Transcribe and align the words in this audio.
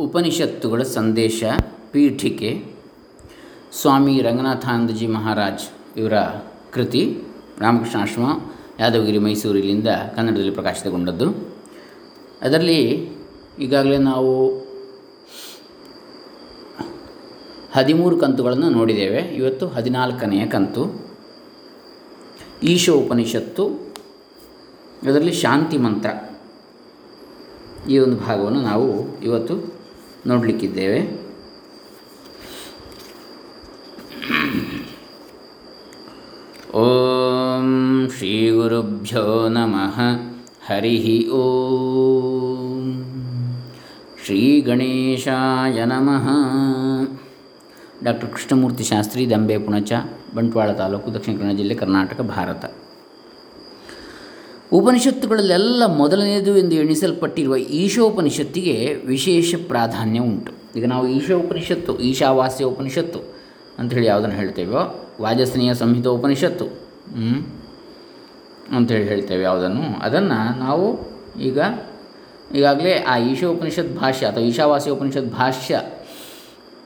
ಉಪನಿಷತ್ತುಗಳ 0.00 0.82
ಸಂದೇಶ 0.82 1.44
ಪೀಠಿಕೆ 1.92 2.64
ಸ್ವಾಮಿ 3.72 4.20
ರಂಗನಾಥಾನಂದಜಿ 4.22 5.06
ಮಹಾರಾಜ್ 5.06 5.98
ಇವರ 5.98 6.12
ಕೃತಿ 6.72 7.22
ರಾಮಕೃಷ್ಣಾಶ್ರಮ 7.58 8.40
ಯಾದವಗಿರಿ, 8.80 9.18
ಮೈಸೂರಿನಿಂದ 9.18 9.88
ಕನ್ನಡದಲ್ಲಿ 10.16 10.50
ಪ್ರಕಾಶಿತಗೊಂಡದ್ದು. 10.50 11.54
ಅದರಲ್ಲಿ 12.42 13.10
ಈಗಾಗಲೇ 13.58 13.98
ನಾವು 13.98 14.50
ಹದಿಮೂರು 17.72 18.16
ಕಂತುಗಳನ್ನು 18.16 18.70
ನೋಡಿದ್ದೇವೆ. 18.70 19.18
ಇವತ್ತು 19.18 19.68
ಹದಿನಾಲ್ಕನೆಯ 19.68 20.46
ಕಂತು. 20.46 21.14
ಈಶೋ 22.62 22.94
ಉಪನಿಷತ್ತು 22.94 23.66
ಅದರಲ್ಲಿ 25.02 25.32
ಶಾಂತಿ 25.32 25.78
ಮಂತ್ರ 25.78 26.10
ಈ 27.90 27.98
ಒಂದು 27.98 28.16
ಭಾಗವನ್ನು 28.16 28.60
ನಾವು 28.60 29.20
ಇವತ್ತು 29.22 29.77
ನೋಡಲಿಕ್ಕಿದ್ದೇವೆ. 30.26 31.28
ಓಂ 36.74 38.08
ಶ್ರೀ 38.18 38.50
ಗುರುಭ್ಯೋ 38.50 39.48
ನಮಃ. 39.48 40.00
ಹರಿ 40.66 41.28
ಓಂ. 41.28 43.04
ಶ್ರೀ 44.24 44.60
ಗಣೇಶಾಯ 44.60 45.84
ನಮಃ. 45.84 46.28
ಡಾಕ್ಟರ್ 48.04 48.30
ಕೃಷ್ಣಮೂರ್ತಿ 48.30 48.84
ಶಾಸ್ತ್ರಿ 48.84 49.30
ದಂಬೆ 49.30 49.58
ಪುಣಚ, 49.58 49.92
ಬಂಟ್ವಾಳ 50.34 50.72
ತಾಲೂಕು, 50.72 51.14
ದಕ್ಷಿಣ 51.14 51.38
ಕನ್ನಡ 51.38 51.56
ಜಿಲ್ಲೆ 51.56 51.74
ಕರ್ನಾಟಕ, 51.74 52.20
ಭಾರತ. 52.20 52.64
ಉಪನಿಷತ್ತುಗಳಲ್ಲೆಲ್ಲ 54.72 55.82
ಮೊದಲನೆಯದು 55.86 56.58
ಎಂದು 56.58 56.74
ಎಣಿಸಲ್ಪಟ್ಟಿರುವ 56.74 57.56
ಈಶೋಪನಿಷತ್ತಿಗೆ 57.56 58.94
ವಿಶೇಷ 59.04 59.54
ಪ್ರಾಧಾನ್ಯ 59.68 60.20
ಉಂಟು 60.20 60.52
ಈಗ 60.76 60.84
ನಾವು 60.84 61.08
ಈಶೋಪನಿಷತ್ತು, 61.08 61.98
ಈಶಾವಾಸ್ಯ 61.98 62.64
ಉಪನಿಷತ್ತು 62.64 63.20
ಅಂಥೇಳಿ 63.78 64.06
ಯಾವುದನ್ನು 64.06 64.36
ಹೇಳ್ತೇವೋ, 64.36 64.80
ವಾಜಸ್ನೇಯ 65.20 65.74
ಸಂಹಿತ 65.74 66.06
ಉಪನಿಷತ್ತು? 66.06 66.66
ಅಂಥೇಳಿ 68.76 69.06
ಹೇಳ್ತೇವೆ 69.08 69.42
ಯಾವುದನ್ನು 69.42 69.84
ಅದನ್ನು 70.02 70.58
ನಾವು 70.58 70.86
ಈಗ, 71.40 71.58
ಈಗಾಗಲೇ 72.54 72.92
ಆ 73.02 73.16
ಈಶೋಪನಿಷತ್ 73.18 73.92
ಭಾಷ್ಯ 74.00 74.26
ಅಥವಾ 74.26 74.44
ಈಶಾವಾಸ್ಯ 74.44 74.90
ಉಪನಿಷತ್ 74.90 75.30
ಭಾಷ್ಯ, 75.32 75.80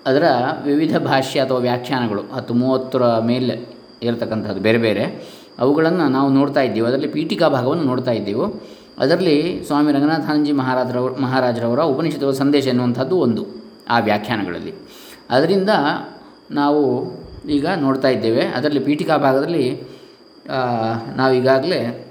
ಅದರ 0.06 0.24
ವಿವಿಧ 0.64 0.96
ಭಾಷ್ಯ 0.96 1.40
ಅಥವಾ 1.40 1.58
ವ್ಯಾಖ್ಯಾನಗಳು 1.58 2.22
ಹತ್ತು 2.32 2.54
ಮೂವತ್ತರ 2.54 3.18
ಮೇಲೆ 3.18 3.54
ಇರತಕ್ಕಂಥದ್ದು 4.02 4.60
ಬೇರೆ 4.60 4.78
ಬೇರೆ 4.78 5.04
ಅವುಗಳನ್ನು 5.58 6.08
ನಾವು 6.08 6.30
ನೋಡ್ತಾ 6.30 6.60
ಇದ್ದೀವಿ. 6.60 6.86
ಅದರಲ್ಲಿ 6.86 7.08
ಪೀಠಿಕಾ 7.08 7.48
ಭಾಗವನ್ನು 7.48 7.84
ನೋಡ್ತಾ 7.84 8.10
ಇದ್ದೀವಿ. 8.10 8.62
ಅದರಲ್ಲಿ 8.98 9.64
ಸ್ವಾಮಿ 9.66 9.92
ರಂಗನಾಥಾನಂಜಿ 9.92 10.52
ಮಹಾರಾಜರವರ 10.52 11.10
ಮಹಾರಾಜರವರ 11.20 11.82
ಉಪನಿಷತ್ತುಗಳ 11.82 12.32
ಸಂದೇಶ 12.32 12.66
ಎನ್ನುವಂಥದ್ದು 12.66 13.16
ಒಂದು 13.18 13.46
ಆ 13.88 13.98
ವ್ಯಾಖ್ಯಾನಗಳಲ್ಲಿ. 13.98 14.74
ಅದರಿಂದ 15.30 15.70
ನಾವು 16.50 16.82
ಈಗ 17.48 17.66
ನೋಡ್ತಾ 17.66 18.08
ಇದ್ದೇವೆ. 18.08 18.42
ಅದರಲ್ಲಿ 18.42 18.80
ಪೀಠಿಕಾ 18.80 19.16
ಭಾಗದಲ್ಲಿ 19.16 19.82
ನಾವೀಗಾಗಲೇ 21.16 22.08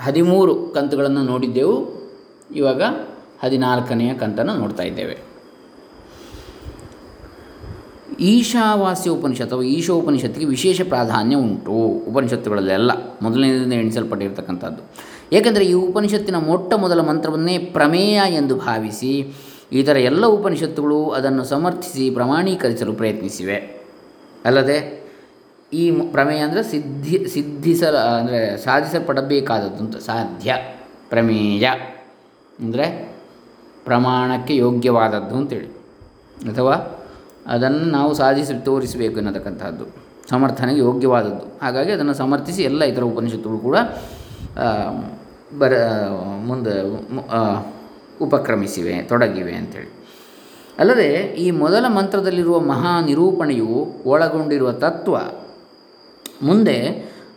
ಹದಿಮೂರು 0.00 0.66
ಕಂತುಗಳನ್ನು 0.66 1.22
ನೋಡಿದ್ದೆವು. 1.22 1.76
ಇವಾಗ 2.54 2.82
ಹದಿನಾಲ್ಕನೆಯ 3.42 4.14
ಕಂತನ್ನು 4.14 4.54
ನೋಡ್ತಾ 4.54 4.82
ಇದ್ದೇವೆ. 4.82 5.29
ಈಶಾವಾಸ್ಯ 8.20 9.10
ಉಪನಿಷತ್ 9.10 9.46
ಅಥವಾ 9.46 9.62
ಈಶೋ 9.62 9.94
ಉಪನಿಷತ್ತಿಗೆ 9.96 10.46
ವಿಶೇಷ 10.46 10.80
ಪ್ರಾಧಾನ್ಯ 10.82 11.36
ಉಂಟು. 11.36 11.72
ಉಪನಿಷತ್ತುಗಳಲ್ಲೆಲ್ಲ 12.10 12.92
ಮೊದಲನೇದಿಂದ 13.22 13.72
ಎಣಿಸಲ್ಪಟ್ಟಿರ್ತಕ್ಕಂಥದ್ದು. 13.72 14.82
ಏಕೆಂದರೆ 15.32 15.64
ಈ 15.64 15.72
ಉಪನಿಷತ್ತಿನ 15.72 16.36
ಮೊಟ್ಟ 16.36 16.72
ಮೊದಲ 16.74 17.00
ಮಂತ್ರವನ್ನೇ 17.00 17.58
ಪ್ರಮೇಯ 17.58 18.20
ಎಂದು 18.30 18.56
ಭಾವಿಸಿ, 18.56 19.32
ಇತರ 19.72 19.96
ಎಲ್ಲ 19.96 20.26
ಉಪನಿಷತ್ತುಗಳು 20.26 21.10
ಅದನ್ನು 21.10 21.44
ಸಮರ್ಥಿಸಿ 21.44 22.10
ಪ್ರಮಾಣೀಕರಿಸಲು 22.10 22.92
ಪ್ರಯತ್ನಿಸಿವೆ. 22.92 23.58
ಅಲ್ಲದೆ 24.44 24.78
ಈ 25.72 25.90
ಪ್ರಮೇಯ 25.90 26.38
ಅಂದರೆ 26.38 26.62
ಸಿದ್ಧಿ, 26.62 27.26
ಸಿದ್ಧಿಸಲ, 27.28 27.96
ಅಂದರೆ 27.96 28.56
ಸಾಧಿಸಲ್ಪಡಬೇಕಾದದ್ದು 28.58 29.84
ಅಂತ, 29.84 29.96
ಸಾಧ್ಯ, 29.96 30.56
ಪ್ರಮೇಯ 31.08 31.66
ಅಂದರೆ 32.58 32.86
ಪ್ರಮಾಣಕ್ಕೆ 33.84 34.56
ಯೋಗ್ಯವಾದದ್ದು 34.56 35.34
ಅಂತೇಳಿ. 35.34 35.68
ಅಥವಾ 36.50 36.74
ಅದನ್ನು 37.46 37.84
ನಾವು 37.84 38.14
ಸಾಧಿಸಿ 38.14 38.64
ತೋರಿಸಬೇಕು 38.64 39.16
ಎನ್ನತಕ್ಕಂಥದ್ದು. 39.16 39.84
ಸಮರ್ಥನೆಗೆ 40.30 40.78
ಯೋಗ್ಯವಾದದ್ದು. 40.78 41.60
ಹಾಗಾಗಿ 41.62 41.92
ಅದನ್ನು 41.92 42.14
ಸಮರ್ಥಿಸಿ 42.14 42.62
ಎಲ್ಲ 42.62 42.84
ಇತರ 42.84 43.02
ಉಪನಿಷತ್ತುಗಳು 43.02 43.58
ಕೂಡ 43.58 43.76
ಬರ 45.58 45.72
ಮುಂದೆ 46.46 46.74
ಉಪಕ್ರಮಿಸಿವೆ, 48.24 49.02
ತೊಡಗಿವೆ 49.02 49.54
ಅಂಥೇಳಿ. 49.54 49.90
ಅಲ್ಲದೆ 50.78 51.08
ಈ 51.14 51.50
ಮೊದಲ 51.50 51.84
ಮಂತ್ರದಲ್ಲಿರುವ 51.88 52.60
ಮಹಾ 52.60 53.00
ನಿರೂಪಣೆಯು 53.00 53.86
ಒಳಗೊಂಡಿರುವ 54.06 54.72
ತತ್ವ. 54.72 55.16
ಮುಂದೆ 56.42 56.76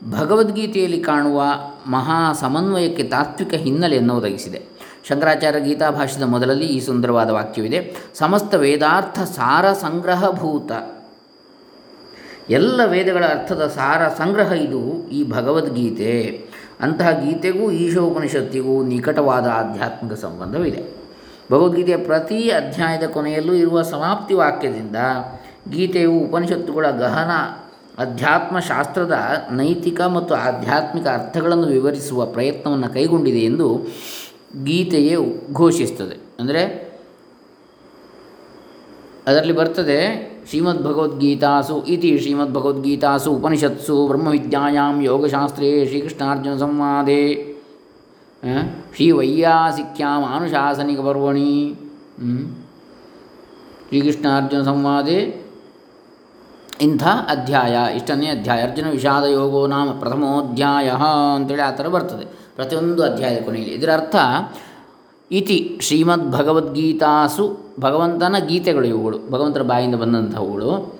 ಭಗವದ್ಗೀತೆಯಲ್ಲಿ 0.09 1.00
ಕಾಣುವ 1.02 1.44
ಮಹಾ 1.88 2.34
ಸಮನ್ವಯಕ್ಕೆ 2.34 3.03
ತಾತ್ವಿಕ 3.03 3.53
ಹಿನ್ನೆಲೆಯನ್ನು 3.53 4.16
ಒದಗಿಸಿದೆ. 4.16 4.73
ಶಂಕರಾಚಾರ್ಯ 5.08 5.62
ಗೀತಾಭಾಷ್ಯದ 5.62 6.24
ಮೊದಲಲ್ಲಿ 6.24 6.66
ಈ 6.66 6.80
ಸುಂದರವಾದ 6.80 7.30
ವಾಕ್ಯವಿದೆ. 7.30 7.96
ಸಮಸ್ತ 8.18 8.56
ವೇದಾರ್ಥ 8.56 9.19
ಸಾರ 9.19 9.74
ಸಂಗ್ರಹಭೂತ 9.74 10.72
ಎಲ್ಲ 12.50 12.86
ವೇದಗಳ 12.86 13.25
ಅರ್ಥದ 13.25 13.68
ಸಾರ 13.68 14.08
ಸಂಗ್ರಹ 14.08 14.52
ಇದು 14.52 15.09
ಈ 15.09 15.31
ಭಗವದ್ಗೀತೆ. 15.31 16.46
ಅಂತಹ 16.81 17.12
ಗೀತೆಗೂ 17.12 17.72
ಈಶೋಪನಿಷತ್ತಿಗೂ 17.72 18.84
ನಿಕಟವಾದ 18.84 19.47
ಆಧ್ಯಾತ್ಮಿಕ 19.47 20.13
ಸಂಬಂಧವಿದೆ. 20.13 20.84
ಭಗವದ್ಗೀತೆಯ 21.52 21.97
ಪ್ರತಿ 21.97 22.50
ಅಧ್ಯಾಯದ 22.50 23.08
ಕೊನೆಯಲ್ಲೂ 23.08 23.53
ಇರುವ 23.53 23.81
ಸಮಾಪ್ತಿ 23.81 24.34
ವಾಕ್ಯದಿಂದ 24.34 24.96
ಗೀತೆಯು 25.69 26.12
ಉಪನಿಷತ್ತುಗಳ 26.12 26.90
ಗಹನ 26.90 27.31
ಅಧ್ಯಾತ್ಮ 27.97 28.59
ಶಾಸ್ತ್ರದ 28.59 29.46
ನೈತಿಕ 29.52 30.02
ಮತ್ತು 30.02 30.36
ಆಧ್ಯಾತ್ಮಿಕ 30.36 31.08
ಅರ್ಥಗಳನ್ನು 31.08 31.68
ವಿವರಿಸುವ 31.68 32.25
ಪ್ರಯತ್ನವನ್ನು 32.25 32.90
ಕೈಗೊಂಡಿದೆ 32.90 33.40
ಎಂದು 33.40 33.81
ಗೀತೆಯೇ 34.64 35.16
ಘೋಷಿಸ್ತದೆ 35.53 36.16
ಅಂದರೆ 36.40 36.94
ಅದರಲ್ಲಿ 39.28 39.53
ಬರ್ತದೆ 39.53 40.34
ಶ್ರೀಮದ್ 40.50 40.84
ಭಗವದ್ಗೀತಾಸು 40.84 41.84
ಇತಿ 41.84 42.19
ಶ್ರೀಮದ್ 42.19 42.53
ಭಗವದ್ಗೀತಾಸು 42.53 43.31
ಉಪನಿಷತ್ಸು 43.31 44.08
ಬ್ರಹ್ಮವಿದ್ಯಾಯಾಂ 44.08 45.02
ಯೋಗಶಾಸ್ತ್ರೇ 45.02 45.86
ಶ್ರೀಕೃಷ್ಣಾರ್ಜುನ 45.86 46.58
ಸಂವಾದೆ 46.58 47.53
ಶ್ರೀ 48.96 49.12
ವೈಯಾಸಿಕ್ಯಾಂ 49.12 50.24
ಆನುಶಾಸನಿಕ 50.24 51.00
ಪರ್ವಣಿ. 51.00 51.75
ಶ್ರೀಕೃಷ್ಣಾರ್ಜುನ 53.88 54.63
ಸಂವಾದೆ 54.63 55.43
ಇಂಥ 56.82 57.04
ಅಧ್ಯಾಯ 57.04 57.96
ಇಷ್ಟನೇ 57.96 58.28
ಅಧ್ಯಾಯ. 58.28 58.62
ಅರ್ಜುನ 58.62 58.90
ವಿಷಾದ 58.90 59.24
ಯೋಗೋ 59.24 59.68
ನಾಮ 59.68 59.90
ಪ್ರಥಮೋಧ್ಯಾಯ 59.92 60.92
ಅಂತೇಳಿ 61.36 61.62
ಆ 61.62 61.72
ಥರ 61.72 61.88
ಬರ್ತದೆ. 61.88 62.26
ಪ್ರತಿಯೊಂದು 62.56 63.04
ಅಧ್ಯಾಯದ 63.04 63.46
ಕೊನೆಯಲ್ಲಿ. 63.46 63.74
ಇದರ 63.74 63.90
ಅರ್ಥ, 63.94 64.16
ಇತಿ 65.32 65.78
ಶ್ರೀಮದ್ 65.82 66.32
ಭಗವದ್ಗೀತಾಸು 66.32 67.60
ಭಗವಂತನ 67.80 68.36
ಗೀತೆಗಳು 68.48 68.86
ಇವುಗಳು. 68.86 69.32
ಭಗವಂತರ 69.32 69.62
ಬಾಯಿಂದ 69.62 69.96
ಬಂದಂಥವುಗಳು. 69.96 71.00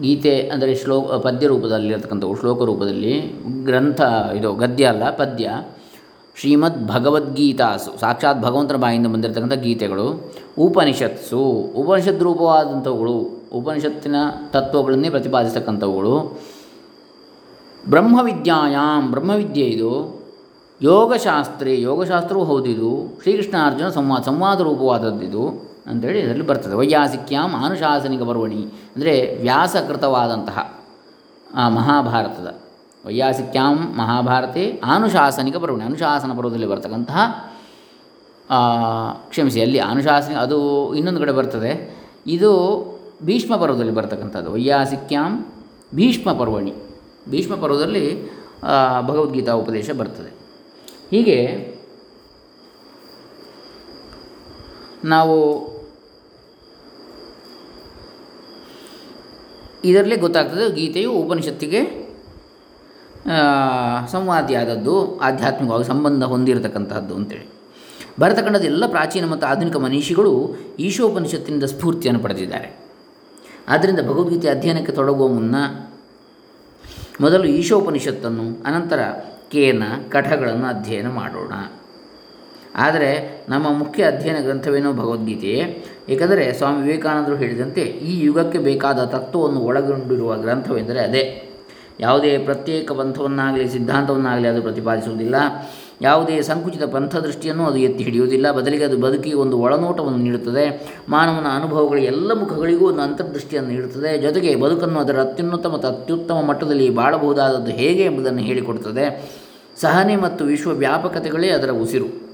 ಗೀತೆ 0.00 0.48
ಅಂದರೆ 0.48 0.74
ಶ್ಲೋಕ, 0.74 1.12
ಪದ್ಯ 1.12 1.46
ರೂಪದಲ್ಲಿರತಕ್ಕಂಥವು, 1.46 2.40
ಶ್ಲೋಕ 2.40 2.62
ರೂಪದಲ್ಲಿ. 2.62 3.20
ಗ್ರಂಥ, 3.64 4.00
ಇದು 4.36 4.54
ಗದ್ಯ 4.54 4.84
ಅಲ್ಲ, 4.84 5.10
ಪದ್ಯ. 5.10 5.50
ಶ್ರೀಮದ್ 6.40 6.88
ಭಗವದ್ಗೀತಾಸು 6.88 8.00
ಸಾಕ್ಷಾತ್ 8.00 8.42
ಭಗವಂತನ 8.42 8.76
ಬಾಯಿಂದ 8.76 9.06
ಬಂದಿರತಕ್ಕಂಥ 9.06 9.52
ಗೀತೆಗಳು. 9.52 10.34
ಉಪನಿಷತ್ಸು, 10.58 11.38
ಉಪನಿಷತ್ 11.76 12.22
ರೂಪವಾದಂಥವುಗಳು. 12.22 13.41
ಉಪನಿಷತ್ತಿನ 13.52 14.16
ತತ್ವಗಳನ್ನೇ 14.50 15.10
ಪ್ರತಿಪಾದಿಸ್ತಕ್ಕಂಥವುಗಳು. 15.10 16.40
ಬ್ರಹ್ಮವಿದ್ಯಾಯಾಮ್ 17.88 19.10
ಬ್ರಹ್ಮವಿದ್ಯೆ 19.10 19.66
ಇದು. 19.66 20.22
ಯೋಗಶಾಸ್ತ್ರೇ, 20.82 21.80
ಯೋಗಶಾಸ್ತ್ರವೂ 21.80 22.44
ಹೌದಿದು 22.44 23.18
ಶ್ರೀಕೃಷ್ಣ 23.22 23.56
ಅರ್ಜುನ 23.66 23.88
ಸಂವಾದ 23.88 24.22
ಸಂವಾದ 24.22 24.60
ರೂಪವಾದದ್ದಿದು 24.60 25.48
ಅಂತೇಳಿ 25.86 26.18
ಇದರಲ್ಲಿ 26.20 26.46
ಬರ್ತದೆ. 26.46 26.74
ವೈಯಾಸಿಕ್ಯಾಂ 26.74 27.54
ಆನುಶಾಸನಿಕ 27.54 28.22
ಪರ್ವಣಿ. 28.22 28.62
ಅಂದರೆ 28.96 29.38
ವ್ಯಾಸಕೃತವಾದಂತಹ 29.40 30.72
ಮಹಾಭಾರತದ. 31.68 32.54
ವೈಯಾಸಿಕ್ಯಾಂ 33.06 33.76
ಮಹಾಭಾರತೆ 33.96 34.80
ಆನುಶಾಸನಿಕ 34.84 35.56
ಪರ್ವಣಿ. 35.56 35.84
ಅನುಶಾಸನ 35.84 36.32
ಪರ್ವದಲ್ಲಿ 36.36 36.66
ಬರ್ತಕ್ಕಂತಹ 36.66 37.50
ಕ್ಷಮಿಸಿ, 39.28 39.60
ಅಲ್ಲಿ 39.60 39.78
ಅನುಶಾಸನ, 39.78 40.34
ಅದು 40.34 40.58
ಇನ್ನೊಂದು 40.94 41.20
ಕಡೆ 41.20 41.32
ಬರ್ತದೆ. 41.32 41.72
ಇದು 42.26 42.52
ಭೀಷ್ಮ 43.24 43.56
ಪರ್ವದಲ್ಲಿ 43.56 43.94
ಬರ್ತಕ್ಕಂಥದ್ದು. 43.94 44.52
ವೈಯಾಸಿಕ್ಯಾಂ 44.52 45.32
ಭೀಷ್ಮ 45.94 46.32
ಪರ್ವಣಿ 46.32 46.74
ಭೀಷ್ಮ 47.28 47.54
ಪರ್ವದಲ್ಲಿ 47.54 48.04
ಭಗವದ್ಗೀತಾ 49.08 49.52
ಉಪದೇಶ 49.52 49.90
ಬರ್ತದೆ. 49.90 50.30
ಹೀಗೆ 51.10 51.38
ನಾವು 55.04 55.36
ಇದರಲ್ಲೇ 59.84 60.16
ಗೊತ್ತಾಗ್ತದೆ 60.16 60.66
ಗೀತೆಯು 60.74 61.12
ಉಪನಿಷತ್ತಿಗೆ 61.12 61.80
ಸಂವಾದಿಯಾದದ್ದು, 64.12 65.18
ಆಧ್ಯಾತ್ಮಿಕವಾಗಿ 65.18 65.84
ಸಂಬಂಧ 65.84 66.24
ಹೊಂದಿರತಕ್ಕಂಥದ್ದು 66.24 67.14
ಅಂತೇಳಿ. 67.14 67.46
ಭರತಖಂಡದ 68.20 68.64
ಎಲ್ಲ 68.64 68.84
ಪ್ರಾಚೀನ 68.86 69.24
ಮತ್ತು 69.32 69.46
ಆಧುನಿಕ 69.46 69.76
ಮನೀಷಿಗಳು 69.76 70.32
ಈಶೋಪನಿಷತ್ತಿನಿಂದ 70.78 71.64
ಸ್ಫೂರ್ತಿಯನ್ನು 71.64 72.22
ಪಡೆದಿದ್ದಾರೆ. 72.22 72.81
ಆದ್ದರಿಂದ 73.68 73.98
ಭಗವದ್ಗೀತೆ 74.00 74.48
ಅಧ್ಯಯನಕ್ಕೆ 74.48 74.92
ತೊಡಗುವ 74.92 75.28
ಮುನ್ನ 75.28 75.54
ಮೊದಲು 77.20 77.44
ಈಶೋಪನಿಷತ್ತನ್ನು, 77.44 78.42
ಅನಂತರ 78.42 79.00
ಕೇನ, 79.50 79.82
ಕಠಗಳನ್ನು 80.08 80.66
ಅಧ್ಯಯನ 80.66 81.08
ಮಾಡೋಣ. 81.08 81.52
ಆದರೆ 82.74 83.44
ನಮ್ಮ 83.48 83.70
ಮುಖ್ಯ 83.72 84.04
ಅಧ್ಯಯನ 84.04 84.42
ಗ್ರಂಥವೇನೋ 84.42 84.92
ಭಗವದ್ಗೀತೆಯೇ? 84.92 85.86
ಏಕೆಂದರೆ 86.08 86.52
ಸ್ವಾಮಿ 86.52 86.82
ವಿವೇಕಾನಂದರು 86.82 87.36
ಹೇಳಿದಂತೆ 87.36 87.80
ಈ 87.80 88.24
ಯುಗಕ್ಕೆ 88.24 88.58
ಬೇಕಾದ 88.58 89.04
ತತ್ವವನ್ನು 89.04 89.60
ಒಳಗೊಂಡಿರುವ 89.60 90.36
ಗ್ರಂಥವೆಂದರೆ 90.36 91.00
ಅದೇ. 91.00 91.48
ಯಾವುದೇ 92.00 92.38
ಪ್ರತ್ಯೇಕ 92.38 92.92
ಪಂಥವನ್ನಾಗಲಿ 92.92 93.70
ಸಿದ್ಧಾಂತವನ್ನಾಗಲಿ 93.70 94.48
ಅದು 94.48 94.62
ಪ್ರತಿಪಾದಿಸುವುದಿಲ್ಲ. 94.62 95.34
ಯಾವುದೇ 96.02 96.42
ಸಂಕುಚಿತ 96.42 96.82
ಪಂಥದೃಷ್ಟಿಯನ್ನು 96.82 97.66
ಅದು 97.66 97.76
ಎತ್ತಿ 97.76 98.04
ಹಿಡಿಯುವುದಿಲ್ಲ. 98.04 98.50
ಬದಲಿಗೆ 98.50 98.84
ಅದು 98.84 98.96
ಬದುಕಿಗೆ 98.96 99.36
ಒಂದು 99.36 99.58
ಒಳನೋಟವನ್ನು 99.58 100.18
ನೀಡುತ್ತದೆ. 100.18 100.96
ಮಾನವನ 101.08 101.46
ಅನುಭವಗಳ 101.56 101.98
ಎಲ್ಲ 101.98 102.32
ಮುಖಗಳಿಗೂ 102.32 102.88
ಒಂದು 102.88 103.00
ಅಂತರ್ದೃಷ್ಟಿಯನ್ನು 103.00 103.70
ನೀಡುತ್ತದೆ. 103.70 104.18
ಜೊತೆಗೆ 104.18 104.54
ಬದುಕನ್ನು 104.54 105.00
ಅದರ 105.00 105.20
ಅತ್ಯುನ್ನತ 105.20 105.66
ಮತ್ತು 105.66 105.88
ಅತ್ಯುತ್ತಮ 105.88 106.34
ಮಟ್ಟದಲ್ಲಿ 106.34 106.90
ಬಾಳಬಹುದಾದದ್ದು 106.90 107.70
ಹೇಗೆ 107.70 108.04
ಎಂಬುದನ್ನು 108.04 108.40
ಹೇಳಿಕೊಡುತ್ತದೆ. 108.40 109.32
ಸಹನೆ 109.80 110.16
ಮತ್ತು 110.16 110.44
ವಿಶ್ವ 110.44 110.70
ವ್ಯಾಪಕತೆಗಳೇ 110.70 111.48
ಅದರ 111.48 111.70
ಉಸಿರು. 111.70 112.32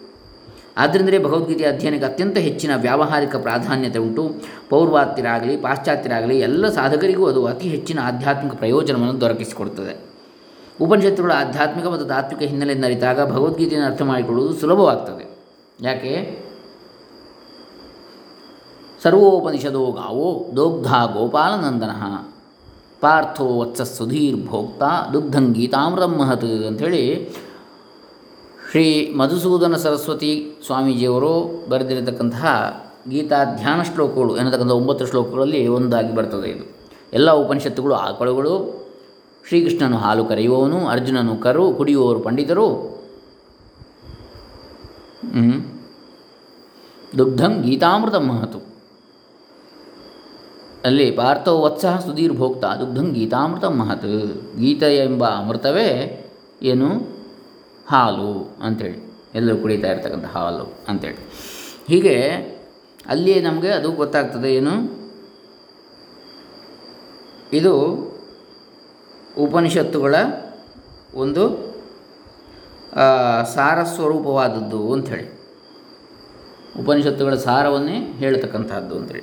ಆದ್ದರಿಂದಲೇ 0.77 1.19
ಭಗವದ್ಗೀತೆಯ 1.19 1.67
ಅಧ್ಯಯನಕ್ಕೆ 1.67 2.07
ಅತ್ಯಂತ 2.07 2.39
ಹೆಚ್ಚಿನ 2.39 2.71
ವ್ಯಾವಹಾರಿಕ 2.77 3.37
ಪ್ರಾಧಾನ್ಯತೆ 3.37 3.99
ಉಂಟು. 3.99 4.35
ಪೌರ್ವಾತ್ಯರಾಗಲಿ, 4.69 5.57
ಪಾಶ್ಚಾತ್ಯರಾಗಲಿ, 5.57 6.39
ಎಲ್ಲ 6.39 6.69
ಸಾಧಕರಿಗೂ 6.69 7.27
ಅದು 7.27 7.47
ಅತಿ 7.47 7.69
ಹೆಚ್ಚಿನ 7.69 7.99
ಆಧ್ಯಾತ್ಮಿಕ 8.03 8.55
ಪ್ರಯೋಜನವನ್ನು 8.55 9.21
ದೊರಕಿಸಿಕೊಡುತ್ತದೆ. 9.21 10.08
ಉಪನಿಷತ್ತುಗಳ 10.81 11.33
ಆಧ್ಯಾತ್ಮಿಕ 11.37 11.87
ಮತ್ತು 11.87 12.07
ತಾತ್ವಿಕ 12.07 12.49
ಹಿನ್ನೆಲೆಯನ್ನು 12.49 12.87
ಅರಿತಾಗ 12.87 13.31
ಭಗವದ್ಗೀತೆಯನ್ನು 13.33 13.91
ಅರ್ಥ 13.91 14.03
ಮಾಡಿಕೊಳ್ಳುವುದು 14.03 14.55
ಸುಲಭವಾಗ್ತದೆ. 14.55 15.25
ಯಾಕೆ? 15.83 16.13
ಸರ್ವೋಪನಿಷದೋ 19.03 19.91
ಗಾವೋ 19.91 20.51
ದೋಗ್ಧ 20.57 20.89
ಗೋಪಾಲನಂದನ 20.89 21.91
ಪಾರ್ಥೋ 23.01 23.59
ವತ್ಸ 23.59 23.83
ಸುಧೀರ್ 23.83 24.47
ಭೋಕ್ತ 24.47 24.83
ದುಗ್ಧಂ 25.13 25.53
ಗೀತಾಮೃತಂ 25.53 26.15
ಮಹತ್ 26.19 26.45
ಅಂಥೇಳಿ 26.45 27.33
ಶ್ರೀ 28.71 29.15
ಮಧುಸೂದನ 29.19 29.77
ಸರಸ್ವತಿ 29.77 30.53
ಸ್ವಾಮೀಜಿಯವರು 30.67 31.67
ಬರೆದಿರತಕ್ಕಂತಹ 31.69 32.47
ಗೀತಾ 33.09 33.45
ಧ್ಯಾನ 33.45 33.83
ಶ್ಲೋಕಗಳು, 33.83 34.37
ಎನ್ನತಕ್ಕಂಥ 34.37 34.71
ಒಂಬತ್ತು 34.71 35.07
ಶ್ಲೋಕಗಳಲ್ಲಿ 35.07 35.69
ಒಂದಾಗಿ 35.69 36.15
ಬರ್ತದೆ 36.15 36.49
ಇದು. 36.49 36.65
ಎಲ್ಲ 37.13 37.31
ಉಪನಿಷತ್ತುಗಳು, 37.31 37.95
ಆಕಳುಗಳು 37.95 38.88
ಶ್ರೀಕೃಷ್ಣನು 39.49 39.97
ಹಾಲು 39.97 40.23
ಕರೆಯುವವನು, 40.25 40.79
ಅರ್ಜುನನು 40.87 41.35
ಕರು 41.37 41.63
ಕುಡಿಯುವವರು 41.75 42.21
ಪಂಡಿತರು. 42.21 42.67
ದುಗ್ಧಂ 47.19 47.53
ಗೀತಾಮೃತ 47.63 48.15
ಮಹತು. 48.15 48.59
ಅಲ್ಲಿ 50.85 51.07
ಪಾರ್ಥೋ 51.11 51.53
ವತ್ಸಹ 51.61 51.95
ಸುಧೀರ್ 52.01 52.33
ಭೋಕ್ತ, 52.33 52.65
ದುಗ್ಧಂ 52.81 53.07
ಗೀತಾಮೃತ 53.13 53.65
ಮಹತ್. 53.65 54.05
ಗೀತ 54.59 54.83
ಎಂಬ 54.83 55.25
ಅಮೃತವೇ 55.25 55.89
ಏನು? 56.63 56.91
ಹಾಲು 57.87 58.31
ಅಂಥೇಳಿ 58.63 58.99
ಎಲ್ಲರೂ 59.35 59.57
ಕುಡಿತಾ 59.57 59.89
ಇರ್ತಕ್ಕಂಥ 59.89 60.25
ಹಾಲು 60.25 60.67
ಅಂಥೇಳಿ 60.89 61.21
ಹೀಗೆ 61.89 62.17
ಅಲ್ಲಿಯೇ 63.07 63.41
ನಮಗೆ 63.41 63.71
ಅದು 63.71 63.89
ಗೊತ್ತಾಗ್ತದೆ, 63.93 64.51
ಏನು? 64.55 64.75
ಇದು 67.53 67.75
ಉಪನಿಷತ್ತುಗಳ 69.39 70.15
ಒಂದು 71.15 71.69
ಸಾರ 73.55 73.83
ಸ್ವರೂಪವಾದದ್ದು 73.83 74.93
ಅಂಥೇಳಿ. 74.93 75.39
ಉಪನಿಷತ್ತುಗಳ 76.81 77.35
ಸಾರವನ್ನೇ 77.35 78.13
ಹೇಳ್ತಕ್ಕಂಥದ್ದು 78.17 78.97
ಅಂಥೇಳಿ. 78.97 79.21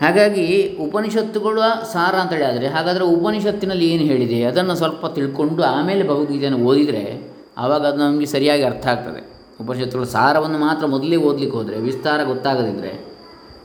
ಹಾಗಾಗಿ 0.00 0.76
ಉಪನಿಷತ್ತುಗಳ 0.80 1.60
ಸಾರ 1.92 2.14
ಅಂತೇಳಿ 2.14 2.44
ಆದರೆ, 2.44 2.66
ಹಾಗಾದರೆ 2.66 3.04
ಉಪನಿಷತ್ತಿನಲ್ಲಿ 3.04 3.88
ಏನು 3.88 4.04
ಹೇಳಿದೆ? 4.04 4.44
ಅದನ್ನು 4.44 4.74
ಸ್ವಲ್ಪ 4.74 5.06
ತಿಳ್ಕೊಂಡು 5.06 5.62
ಆಮೇಲೆ 5.62 6.08
ಭಗವದ್ಗೀತೆಯನ್ನು 6.08 6.58
ಓದಿದರೆ 6.58 7.30
ಆವಾಗ 7.58 7.86
ಅದು 7.86 7.96
ನಮಗೆ 7.96 8.26
ಸರಿಯಾಗಿ 8.26 8.62
ಅರ್ಥ 8.62 8.86
ಆಗ್ತದೆ. 8.86 9.30
ಉಪನಿಷತ್ತುಗಳ 9.60 10.04
ಸಾರವನ್ನು 10.04 10.58
ಮಾತ್ರ 10.58 10.86
ಮೊದಲೇ 10.86 11.16
ಓದಲಿಕ್ಕೆ 11.16 11.56
ಹೋದರೆ, 11.56 11.80
ವಿಸ್ತಾರ 11.80 12.24
ಗೊತ್ತಾಗದಿದ್ದರೆ 12.24 13.10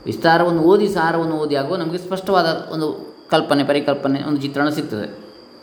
ವಿಸ್ತಾರವನ್ನು 0.06 0.62
ಓದಿ 0.62 0.88
ಸಾರವನ್ನು 0.88 1.36
ಓದಿ 1.36 1.56
ಆಗುವ 1.56 1.76
ನಮಗೆ 1.76 1.98
ಸ್ಪಷ್ಟವಾದ 1.98 2.70
ಒಂದು 2.72 3.15
ಕಲ್ಪನೆ, 3.32 3.64
ಪರಿಕಲ್ಪನೆ 3.64 4.20
ಒಂದು 4.24 4.40
ಚಿತ್ರಣ 4.42 4.68
ಸಿಗ್ತದೆ 4.70 5.08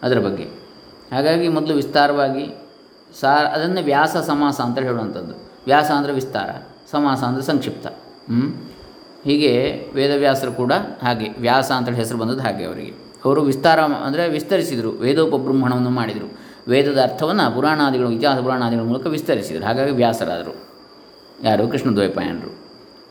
ಅದರ 0.03 0.19
ಬಗ್ಗೆ. 0.19 0.47
ಹಾಗಾಗಿ 1.12 1.49
ಮೊದಲು 1.49 1.75
ವಿಸ್ತಾರವಾಗಿ 1.75 2.44
ಸಾ, 3.20 3.31
ಅದನ್ನೇ 3.55 3.82
ವ್ಯಾಸ 3.82 4.17
ಸಮಾಸ 4.26 4.56
ಅಂತ 4.61 4.79
ಹೇಳುವಂಥದ್ದು. 4.79 5.35
ವ್ಯಾಸ 5.67 5.88
ಅಂದರೆ 5.91 6.12
ವಿಸ್ತಾರ, 6.12 6.50
ಸಮಾಸ 6.91 7.20
ಅಂದರೆ 7.23 7.43
ಸಂಕ್ಷಿಪ್ತ? 7.43 7.87
ಹೀಗೆ 9.25 9.53
ವೇದವ್ಯಾಸರು 9.94 10.53
ಕೂಡ 10.53 10.73
ಹಾಗೆ, 11.03 11.26
ವ್ಯಾಸ 11.38 11.69
ಅಂತೇಳಿ 11.70 11.97
ಹೆಸರು 11.97 12.19
ಬಂದದ್ದು 12.19 12.43
ಹಾಗೆ 12.43 12.64
ಅವರಿಗೆ. 12.64 12.93
ಅವರು 13.25 13.41
ವಿಸ್ತಾರ 13.43 13.81
ಅಂದರೆ 14.06 14.23
ವಿಸ್ತರಿಸಿದರು, 14.29 14.91
ವೇದೋಪಬ್ರಹ್ಮಣವನ್ನು 15.05 15.91
ಮಾಡಿದರು. 15.91 16.29
ವೇದದ 16.69 17.00
ಅರ್ಥವನ್ನು 17.03 17.44
ಪುರಾಣಾದಿಗಳು, 17.55 18.08
ಇತಿಹಾಸ 18.11 18.38
ಪುರಾಣಾದಿಗಳ 18.38 18.85
ಮೂಲಕ 18.85 19.06
ವಿಸ್ತರಿಸಿದರು. 19.06 19.65
ಹಾಗಾಗಿ 19.65 19.93
ವ್ಯಾಸರಾದರು. 19.93 20.55
ಯಾರು? 21.44 21.65
ಕೃಷ್ಣದ್ವೈಪಾಯನರು 21.69 22.50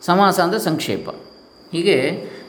ಸಮಾಸ 0.02 0.36
ಅಂದರೆ 0.40 0.60
ಸಂಕ್ಷೇಪ. 0.60 1.08
ಹೀಗೆ 1.72 1.96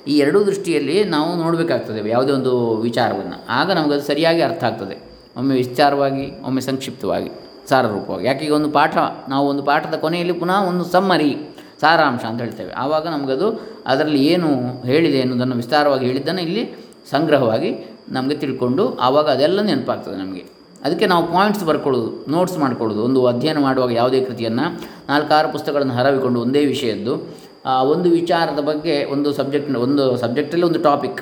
ಈ 0.08 0.18
ಎರಡೂ 0.18 0.44
ದೃಷ್ಟಿಯಲ್ಲಿ 0.44 1.04
ನಾವು 1.04 1.36
ನೋಡಬೇಕಾಗ್ತದೆ 1.36 2.10
ಯಾವುದೇ 2.10 2.32
ಒಂದು 2.32 2.78
ವಿಚಾರವನ್ನು. 2.78 3.46
ಆಗ 3.50 3.72
ನಮಗದು 3.72 4.02
ಸರಿಯಾಗಿ 4.02 4.42
ಅರ್ಥ 4.42 4.64
ಆಗ್ತದೆ. 4.64 5.14
ಒಮ್ಮೆ 5.38 5.56
ವಿಸ್ತಾರವಾಗಿ, 5.56 6.42
ಒಮ್ಮೆ 6.42 6.62
ಸಂಕ್ಷಿಪ್ತವಾಗಿ, 6.62 7.32
ಸಾರರೂಪವಾಗಿ. 7.70 8.28
ಯಾಕೆ 8.28 8.46
ಈಗ 8.46 8.54
ಒಂದು 8.54 8.70
ಪಾಠ, 8.70 8.98
ನಾವು 9.30 9.48
ಒಂದು 9.48 9.64
ಪಾಠದ 9.64 9.94
ಕೊನೆಯಲ್ಲಿ 9.98 10.34
ಪುನಃ 10.34 10.62
ಒಂದು 10.64 10.86
ಸಮ್ಮರಿ, 10.86 11.38
ಸಾರಾಂಶ 11.82 12.26
ಅಂತ 12.26 12.42
ಹೇಳ್ತೇವೆ. 12.42 12.72
ಆವಾಗ 12.72 13.08
ನಮಗದು 13.08 13.64
ಅದರಲ್ಲಿ 13.86 14.26
ಏನು 14.26 14.48
ಹೇಳಿದೆ 14.86 15.18
ಎನ್ನುವುದನ್ನು 15.18 15.56
ವಿಸ್ತಾರವಾಗಿ 15.56 16.06
ಹೇಳಿದ್ದನ್ನು 16.06 16.42
ಇಲ್ಲಿ 16.42 16.76
ಸಂಗ್ರಹವಾಗಿ 17.12 17.98
ನಮಗೆ 18.10 18.36
ತಿಳ್ಕೊಂಡು 18.36 18.94
ಆವಾಗ 18.94 19.26
ಅದೆಲ್ಲ 19.26 19.62
ನೆನಪಾಗ್ತದೆ 19.62 20.16
ನಮಗೆ. 20.16 20.46
ಅದಕ್ಕೆ 20.84 21.08
ನಾವು 21.08 21.34
ಪಾಯಿಂಟ್ಸ್ 21.34 21.64
ಬರ್ಕೊಳ್ಳೋದು 21.66 22.32
ನೋಟ್ಸ್ 22.32 22.58
ಮಾಡ್ಕೊಳ್ಳೋದು. 22.58 23.04
ಒಂದು 23.04 23.26
ಅಧ್ಯಯನ 23.26 23.58
ಮಾಡುವಾಗ 23.58 23.92
ಯಾವುದೇ 23.92 24.22
ಕೃತಿಯನ್ನು 24.22 24.82
ನಾಲ್ಕಾರು 25.10 25.52
ಪುಸ್ತಕಗಳನ್ನು 25.52 25.94
ಹರವಿಕೊಂಡು 25.94 26.42
ಒಂದೇ 26.42 26.66
ವಿಷಯದ್ದು 26.66 27.43
ಒಂದು 27.66 28.10
ವಿಚಾರದ 28.10 28.60
ಬಗ್ಗೆ 28.60 29.06
ಒಂದು 29.06 29.34
ಸಬ್ಜೆಕ್ಟ್ 29.34 29.76
ಒಂದು 29.76 30.18
ಸಬ್ಜೆಕ್ಟಲ್ಲಿ 30.18 30.66
ಒಂದು 30.66 30.84
ಟಾಪಿಕ್ 30.84 31.22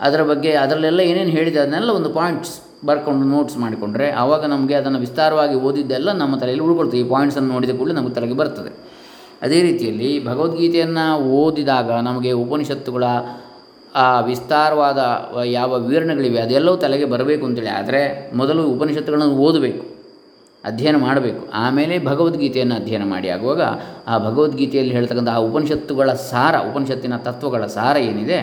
ಅದರ 0.00 0.22
ಬಗ್ಗೆ 0.22 0.52
ಅದರಲ್ಲೆಲ್ಲ 0.52 1.00
ಏನೇನು 1.00 1.30
ಹೇಳಿದೆ 1.30 1.58
ಅದನ್ನೆಲ್ಲ 1.58 1.90
ಒಂದು 1.90 2.10
ಪಾಯಿಂಟ್ಸ್ 2.10 2.60
ಬರ್ಕೊಂಡು 2.84 3.26
ನೋಟ್ಸ್ 3.26 3.58
ಮಾಡಿಕೊಂಡ್ರೆ 3.58 4.10
ಆವಾಗ 4.10 4.44
ನಮಗೆ 4.44 4.74
ಅದನ್ನು 4.74 4.98
ವಿಸ್ತಾರವಾಗಿ 4.98 5.54
ಓದಿದ್ದೆಲ್ಲ 5.54 6.12
ನಮ್ಮ 6.12 6.36
ತಲೆಯಲ್ಲಿ 6.36 6.64
ಉಳ್ಕೊಳ್ತದೆ. 6.64 6.98
ಈ 6.98 7.04
ಪಾಯಿಂಟ್ಸನ್ನು 7.04 7.48
ನೋಡಿದ 7.48 7.70
ಕೂಡಲೇ 7.70 7.94
ನಮಗೆ 7.94 8.14
ತಲೆಗೆ 8.14 8.32
ಬರ್ತದೆ. 8.32 8.76
ಅದೇ 9.42 9.62
ರೀತಿಯಲ್ಲಿ 9.62 10.26
ಭಗವದ್ಗೀತೆಯನ್ನು 10.26 11.18
ಓದಿದಾಗ 11.18 11.92
ನಮಗೆ 11.92 12.32
ಉಪನಿಷತ್ತುಗಳ, 12.32 13.04
ಆ, 13.94 14.20
ವಿಸ್ತಾರವಾದ 14.20 15.28
ಯಾವ 15.44 15.78
ವಿವರಣೆಗಳಿವೆ 15.78 16.40
ಅದೆಲ್ಲವೂ 16.40 16.76
ತಲೆಗೆ 16.76 17.04
ಬರಬೇಕು 17.04 17.46
ಅಂತೇಳಿ. 17.46 17.68
ಆದರೆ 17.68 18.30
ಮೊದಲು 18.36 18.66
ಉಪನಿಷತ್ತುಗಳನ್ನು 18.66 19.34
ಓದಬೇಕು. 19.34 19.95
ಅಧ್ಯಯನ 20.66 20.96
ಮಾಡಬೇಕು. 20.96 21.42
ಆಮೇಲೆ 21.54 22.04
ಭಗವದ್ಗೀತೆಯನ್ನು 22.04 22.74
ಅಧ್ಯಯನ 22.74 23.04
ಮಾಡಿ. 23.04 23.28
ಆಗುವಾಗ 23.28 23.62
ಆ 24.06 24.18
ಭಗವದ್ಗೀತೆಯಲ್ಲಿ 24.18 24.92
ಹೇಳ್ತಕ್ಕಂಥ 24.92 25.28
ಆ 25.28 25.36
ಉಪನಿಷತ್ತುಗಳ 25.36 26.12
ಸಾರ, 26.12 26.54
ಉಪನಿಷತ್ತಿನ 26.70 27.16
ತತ್ವಗಳ 27.16 27.66
ಸಾರ 27.66 27.96
ಏನಿದೆ, 27.96 28.38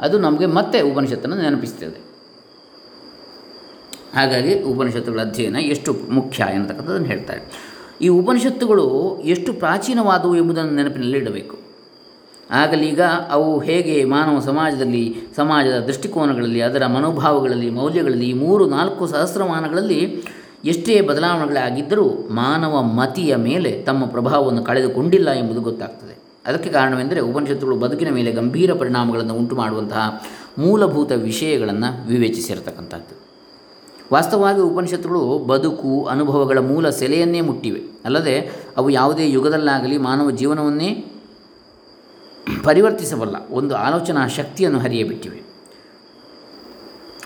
ಅದು 0.00 0.18
ನಮಗೆ 0.18 0.46
ಮತ್ತೆ 0.46 0.80
ಉಪನಿಷತ್ತನ್ನು 0.80 1.36
ನೆನಪಿಸ್ತದೆ. 1.36 1.98
ಹಾಗಾಗಿ 4.14 4.62
ಉಪನಿಷತ್ತುಗಳ 4.62 5.20
ಅಧ್ಯಯನ 5.20 5.56
ಎಷ್ಟು 5.56 5.90
ಮುಖ್ಯ 6.10 6.46
ಎನ್ನತಕ್ಕಂಥದ್ದನ್ನು 6.54 7.06
ಹೇಳ್ತಾರೆ 7.06 7.42
ಈ 8.02 8.08
ಉಪನಿಷತ್ತುಗಳು 8.08 8.86
ಎಷ್ಟು 9.24 9.52
ಪ್ರಾಚೀನವಾದವು 9.52 10.36
ಎಂಬುದನ್ನು 10.36 10.74
ನೆನಪಿನಲ್ಲಿ 10.74 11.18
ಇಡಬೇಕು. 11.18 11.56
ಆಗಲೀಗ 12.50 13.00
ಅವು 13.30 13.58
ಹೇಗೆ 13.58 14.04
ಮಾನವ 14.04 14.38
ಸಮಾಜದಲ್ಲಿ, 14.40 15.16
ಸಮಾಜದ 15.36 15.78
ದೃಷ್ಟಿಕೋನಗಳಲ್ಲಿ, 15.78 16.60
ಅದರ 16.60 16.86
ಮನೋಭಾವಗಳಲ್ಲಿ, 16.86 17.70
ಮೌಲ್ಯಗಳಲ್ಲಿ 17.70 18.32
ಮೂರು 18.32 18.66
ನಾಲ್ಕು 18.66 19.06
ಸಹಸ್ರಮಾನಗಳಲ್ಲಿ 19.06 20.00
ಎಷ್ಟೇ 20.64 21.00
ಬದಲಾವಣೆಗಳಾಗಿದ್ದರೂ 21.00 22.04
ಮಾನವ 22.30 22.82
ಮತಿಯ 22.82 23.36
ಮೇಲೆ 23.36 23.82
ತಮ್ಮ 23.82 24.06
ಪ್ರಭಾವವನ್ನು 24.06 24.64
ಕಳೆದುಕೊಂಡಿಲ್ಲ 24.64 25.30
ಎಂಬುದು 25.30 25.60
ಗೊತ್ತಾಗ್ತದೆ. 25.60 26.18
ಅದಕ್ಕೆ 26.46 26.70
ಕಾರಣವೆಂದರೆ 26.70 27.20
ಉಪನಿಷತ್ತುಗಳು 27.20 27.76
ಬದುಕಿನ 27.76 28.14
ಮೇಲೆ 28.14 28.32
ಗಂಭೀರ 28.32 28.74
ಪರಿಣಾಮಗಳನ್ನು 28.74 29.34
ಉಂಟು 29.34 29.56
ಮಾಡುವಂತಹ 29.56 30.22
ಮೂಲಭೂತ 30.58 31.12
ವಿಷಯಗಳನ್ನು 31.12 32.08
ವಿವೇಚಿಸಿರತಕ್ಕಂಥದ್ದು. 32.08 33.30
ವಾಸ್ತವವಾಗಿ 34.12 34.60
ಉಪನಿಷತ್ತುಗಳು 34.60 35.38
ಬದುಕು, 35.38 36.04
ಅನುಭವಗಳ 36.04 36.58
ಮೂಲ 36.58 36.90
ಸೆಲೆಯನ್ನೇ 36.90 37.40
ಮುಟ್ಟಿವೆ. 37.40 37.82
ಅಲ್ಲದೆ 38.04 38.66
ಅವು 38.76 38.90
ಯಾವುದೇ 38.90 39.30
ಯುಗದಲ್ಲಾಗಲಿ 39.30 39.98
ಮಾನವ 39.98 40.30
ಜೀವನವನ್ನೇ 40.30 41.06
ಪರಿವರ್ತಿಸಬಲ್ಲ 42.64 43.36
ಒಂದು 43.50 43.76
ಆಲೋಚನಾ 43.76 44.28
ಶಕ್ತಿಯನ್ನು 44.28 44.78
ಹರಿಯಬಿಟ್ಟಿವೆ. 44.78 45.42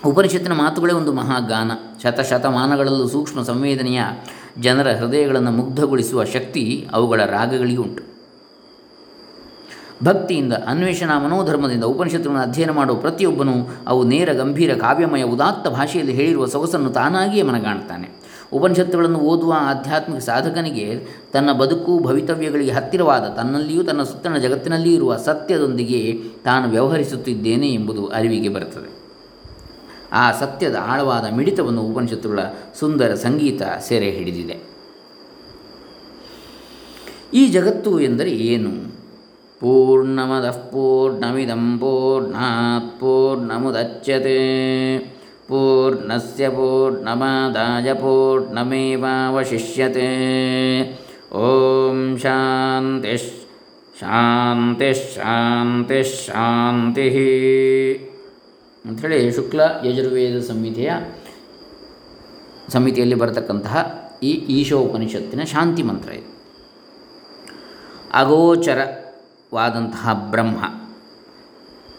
ಉಪನಿಷತ್ತಿನ 0.05 0.53
ಮಾತುಗಳೇ 0.53 0.93
ಒಂದು 0.93 1.13
ಮಹಾಗಾನ. 1.13 1.71
ಶತಶತಮಾನಗಳಲ್ಲೂ 2.05 3.07
ಸೂಕ್ಷ್ಮ 3.07 3.43
ಸಂವೇದನೆಯ 3.43 4.01
ಜನರ 4.59 4.91
ಹೃದಯಗಳನ್ನು 4.91 5.51
ಮುಗ್ಧಗೊಳಿಸುವ 5.51 6.23
ಶಕ್ತಿ 6.23 6.87
ಅವುಗಳ 6.91 7.21
ರಾಗಗಳಿಗೆ 7.25 7.77
ಉಂಟು. 7.77 8.15
ಭಕ್ತಿಯಿಂದ 10.03 10.53
ಅನ್ವೇಷಣಾ 10.67 11.19
ಮನೋಧರ್ಮದಿಂದ 11.19 11.83
ಉಪನಿಷತ್ತುಗಳನ್ನು 11.83 12.49
ಅಧ್ಯಯನ 12.49 12.71
ಮಾಡುವ 12.71 12.97
ಪ್ರತಿಯೊಬ್ಬನೂ 12.97 13.51
ಅವು 13.87 14.03
ನೇರ, 14.03 14.33
ಗಂಭೀರ, 14.33 14.75
ಕಾವ್ಯಮಯ, 14.75 15.23
ಉದಾತ್ತ 15.23 15.67
ಭಾಷೆಯಲ್ಲಿ 15.67 16.13
ಹೇಳಿರುವ 16.13 16.45
ಸೊಗಸನ್ನು 16.45 16.89
ತಾನಾಗಿಯೇ 16.89 17.41
ಮನಗಾಣ್ತಾನೆ 17.41 18.09
ಉಪನಿಷತ್ತುಗಳನ್ನು 18.53 19.19
ಓದುವ 19.19 19.53
ಆಧ್ಯಾತ್ಮಿಕ 19.57 20.19
ಸಾಧಕನಿಗೆ 20.19 21.07
ತನ್ನ 21.33 21.51
ಬದುಕು, 21.51 21.99
ಭವಿತವ್ಯಗಳಿಗೆ 21.99 22.71
ಹತ್ತಿರವಾದ 22.71 23.21
ತನ್ನಲ್ಲಿಯೂ 23.21 23.83
ತನ್ನ 23.83 24.03
ಸುತ್ತಣ 24.03 24.37
ಜಗತ್ತಿನಲ್ಲಿಯೂ 24.37 24.95
ಇರುವ 24.95 25.17
ಸತ್ಯದೊಂದಿಗೆ 25.17 26.21
ತಾನು 26.43 26.69
ವ್ಯವಹರಿಸುತ್ತಿದ್ದೇನೆ 26.69 27.73
ಎಂಬುದು 27.73 28.07
ಅರಿವಿಗೆ 28.07 28.49
ಬರುತ್ತದೆ. 28.49 28.94
ಆ 30.15 30.31
ಸತ್ಯದ 30.31 30.75
ಆಳವಾದ 30.81 31.33
ಮಿಡಿತವನ್ನು 31.33 31.81
ಉಪನಿಷತ್ತುಗಳ 31.81 32.39
ಸುಂದರ 32.79 33.13
ಸಂಗೀತ 33.13 33.61
ಸೆರೆ 33.79 34.11
ಹಿಡಿದಿದೆ. 34.11 34.75
ಈ 37.33 37.47
ಜಗತ್ತು 37.47 37.99
ಎಂದರೆ 37.99 38.29
ಏನು? 38.29 38.95
ಪೂರ್ಣಮದಃ 39.59 40.69
ಪೂರ್ಣಮಿದಂ 40.69 41.77
ಪೂರ್ಣಾತ್ 41.79 42.99
ಪೂರ್ಣಮುದಚ್ಯತೆ. 42.99 44.97
ಪೂರ್ಣಸ್ಯ 45.47 46.49
ಪೂರ್ಣಮಾದಾಯ 46.49 47.93
ಪೂರ್ಣಮೇವಾವಶಿಷ್ಯತೆ. 47.93 48.89
ಓಂ 51.33 52.17
ಶಾಂತಿ 52.17 53.17
ಶಾಂತಿ 53.99 55.15
ಶಾಂತಿ 55.15 56.03
ಶಾಂತಿ. 56.03 57.09
ಅಂಥೇಳಿ 58.87 59.31
ಶುಕ್ಲ 59.31 59.61
ಯಜುರ್ವೇದ 59.85 60.39
ಸಂಹಿತೆಯ 60.39 60.91
ಸಮಿತಿಯಲ್ಲಿ 62.69 63.15
ಬರತಕ್ಕಂತಹ 63.15 64.05
ಈ 64.23 64.31
ಈಶೋಪನಿಷತ್ತಿನ 64.31 65.43
ಶಾಂತಿ 65.43 65.83
ಮಂತ್ರ 65.83 66.09
ಇದು. 66.09 66.35
ಅಗೋಚರವಾದಂತಹ 68.13 70.27
ಬ್ರಹ್ಮ 70.31 70.57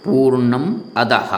ಪೂರ್ಣಂ 0.04 0.84
ಅದಹ 0.96 1.34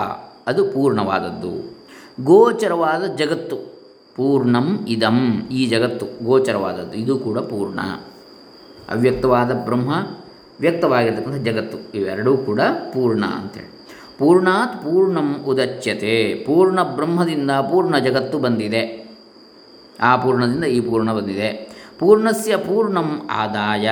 ಅದು 0.47 0.64
ಪೂರ್ಣವಾದದ್ದು. 0.64 1.78
ಗೋಚರವಾದ 2.25 3.07
ಜಗತ್ತು 3.07 3.78
ಪೂರ್ಣಂ 4.17 4.87
ಇದಂ. 4.88 5.49
ಈ 5.50 5.67
ಜಗತ್ತು 5.67 6.25
ಗೋಚರವಾದದ್ದು. 6.25 6.93
ಇದು 6.93 7.19
ಕೂಡ 7.19 7.38
ಪೂರ್ಣ. 7.38 7.81
ಅವ್ಯಕ್ತವಾದ 8.88 9.52
ಬ್ರಹ್ಮ 9.52 9.93
ವ್ಯಕ್ತವಾಗಿರ್ತಕ್ಕಂಥ 10.61 11.35
ಜಗತ್ತು 11.35 11.78
ಇವೆರಡೂ 11.95 12.37
ಕೂಡ 12.37 12.61
ಪೂರ್ಣ 12.61 13.25
ಅಂತೇಳಿ. 13.25 13.77
ಪೂರ್ಣಾತ್ 14.18 14.82
ಪೂರ್ಣಂ 14.82 15.44
ಉದಚ್ಯತೆ, 15.46 16.34
ಪೂರ್ಣ 16.34 16.82
ಬ್ರಹ್ಮದಿಂದ 16.82 17.50
ಪೂರ್ಣ 17.50 17.98
ಜಗತ್ತು 17.98 18.38
ಬಂದಿದೆ. 18.38 19.08
ಆ 20.00 20.16
ಪೂರ್ಣದಿಂದ 20.16 20.64
ಈ 20.64 20.80
ಪೂರ್ಣ 20.80 21.12
ಬಂದಿದೆ. 21.12 21.78
ಪೂರ್ಣಸ್ಯ 21.98 22.56
ಪೂರ್ಣಂ 22.56 23.28
ಆದಾಯ, 23.30 23.90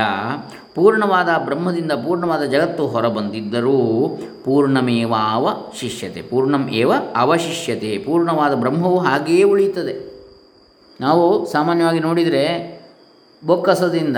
ಪೂರ್ಣವಾದ 0.74 1.28
ಬ್ರಹ್ಮದಿಂದ 1.44 1.92
ಪೂರ್ಣವಾದ 1.92 2.42
ಜಗತ್ತು 2.42 2.86
ಹೊರಬಂದಿದ್ದರೂ 2.86 4.18
ಪೂರ್ಣಮೇವಾವ 4.44 5.48
ಶಿಷ್ಯತೆ, 5.80 6.22
ಪೂರ್ಣಂ 6.22 6.68
ಏವ 6.68 6.92
ಅವಶಿಷ್ಯತೆ, 7.16 7.98
ಪೂರ್ಣವಾದ 7.98 8.54
ಬ್ರಹ್ಮವು 8.54 8.98
ಹಾಗೆಯೇ 8.98 9.42
ಉಳಿಯುತ್ತದೆ. 9.42 9.94
ನಾವು 11.00 11.46
ಸಾಮಾನ್ಯವಾಗಿ 11.46 11.98
ನೋಡಿದರೆ 11.98 12.44
ಬೊಕ್ಕಸದಿಂದ 13.46 14.16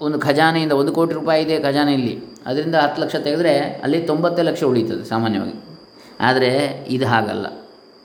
ಒಂದು 0.00 0.18
ಖಜಾನೆಯಿಂದ 0.18 0.72
ಒಂದು 0.72 0.92
ಕೋಟಿ 0.92 1.14
ರೂಪಾಯಿ 1.14 1.42
ಇದೆ 1.42 1.60
ಖಜಾನೆಯಲ್ಲಿ 1.60 2.22
ಅದರಿಂದ 2.46 2.74
ಹತ್ತು 2.74 3.02
ಲಕ್ಷ 3.02 3.16
ತೆಗೆದರೆ 3.16 3.58
ಅಲ್ಲಿ 3.58 4.00
ತೊಂಬತ್ತೇ 4.00 4.42
ಲಕ್ಷ 4.42 4.64
ಉಳೀತದೆ 4.64 5.04
ಸಾಮಾನ್ಯವಾಗಿ. 5.04 5.78
ಆದರೆ 6.20 6.84
ಇದು 6.88 7.06
ಹಾಗಲ್ಲ. 7.06 7.46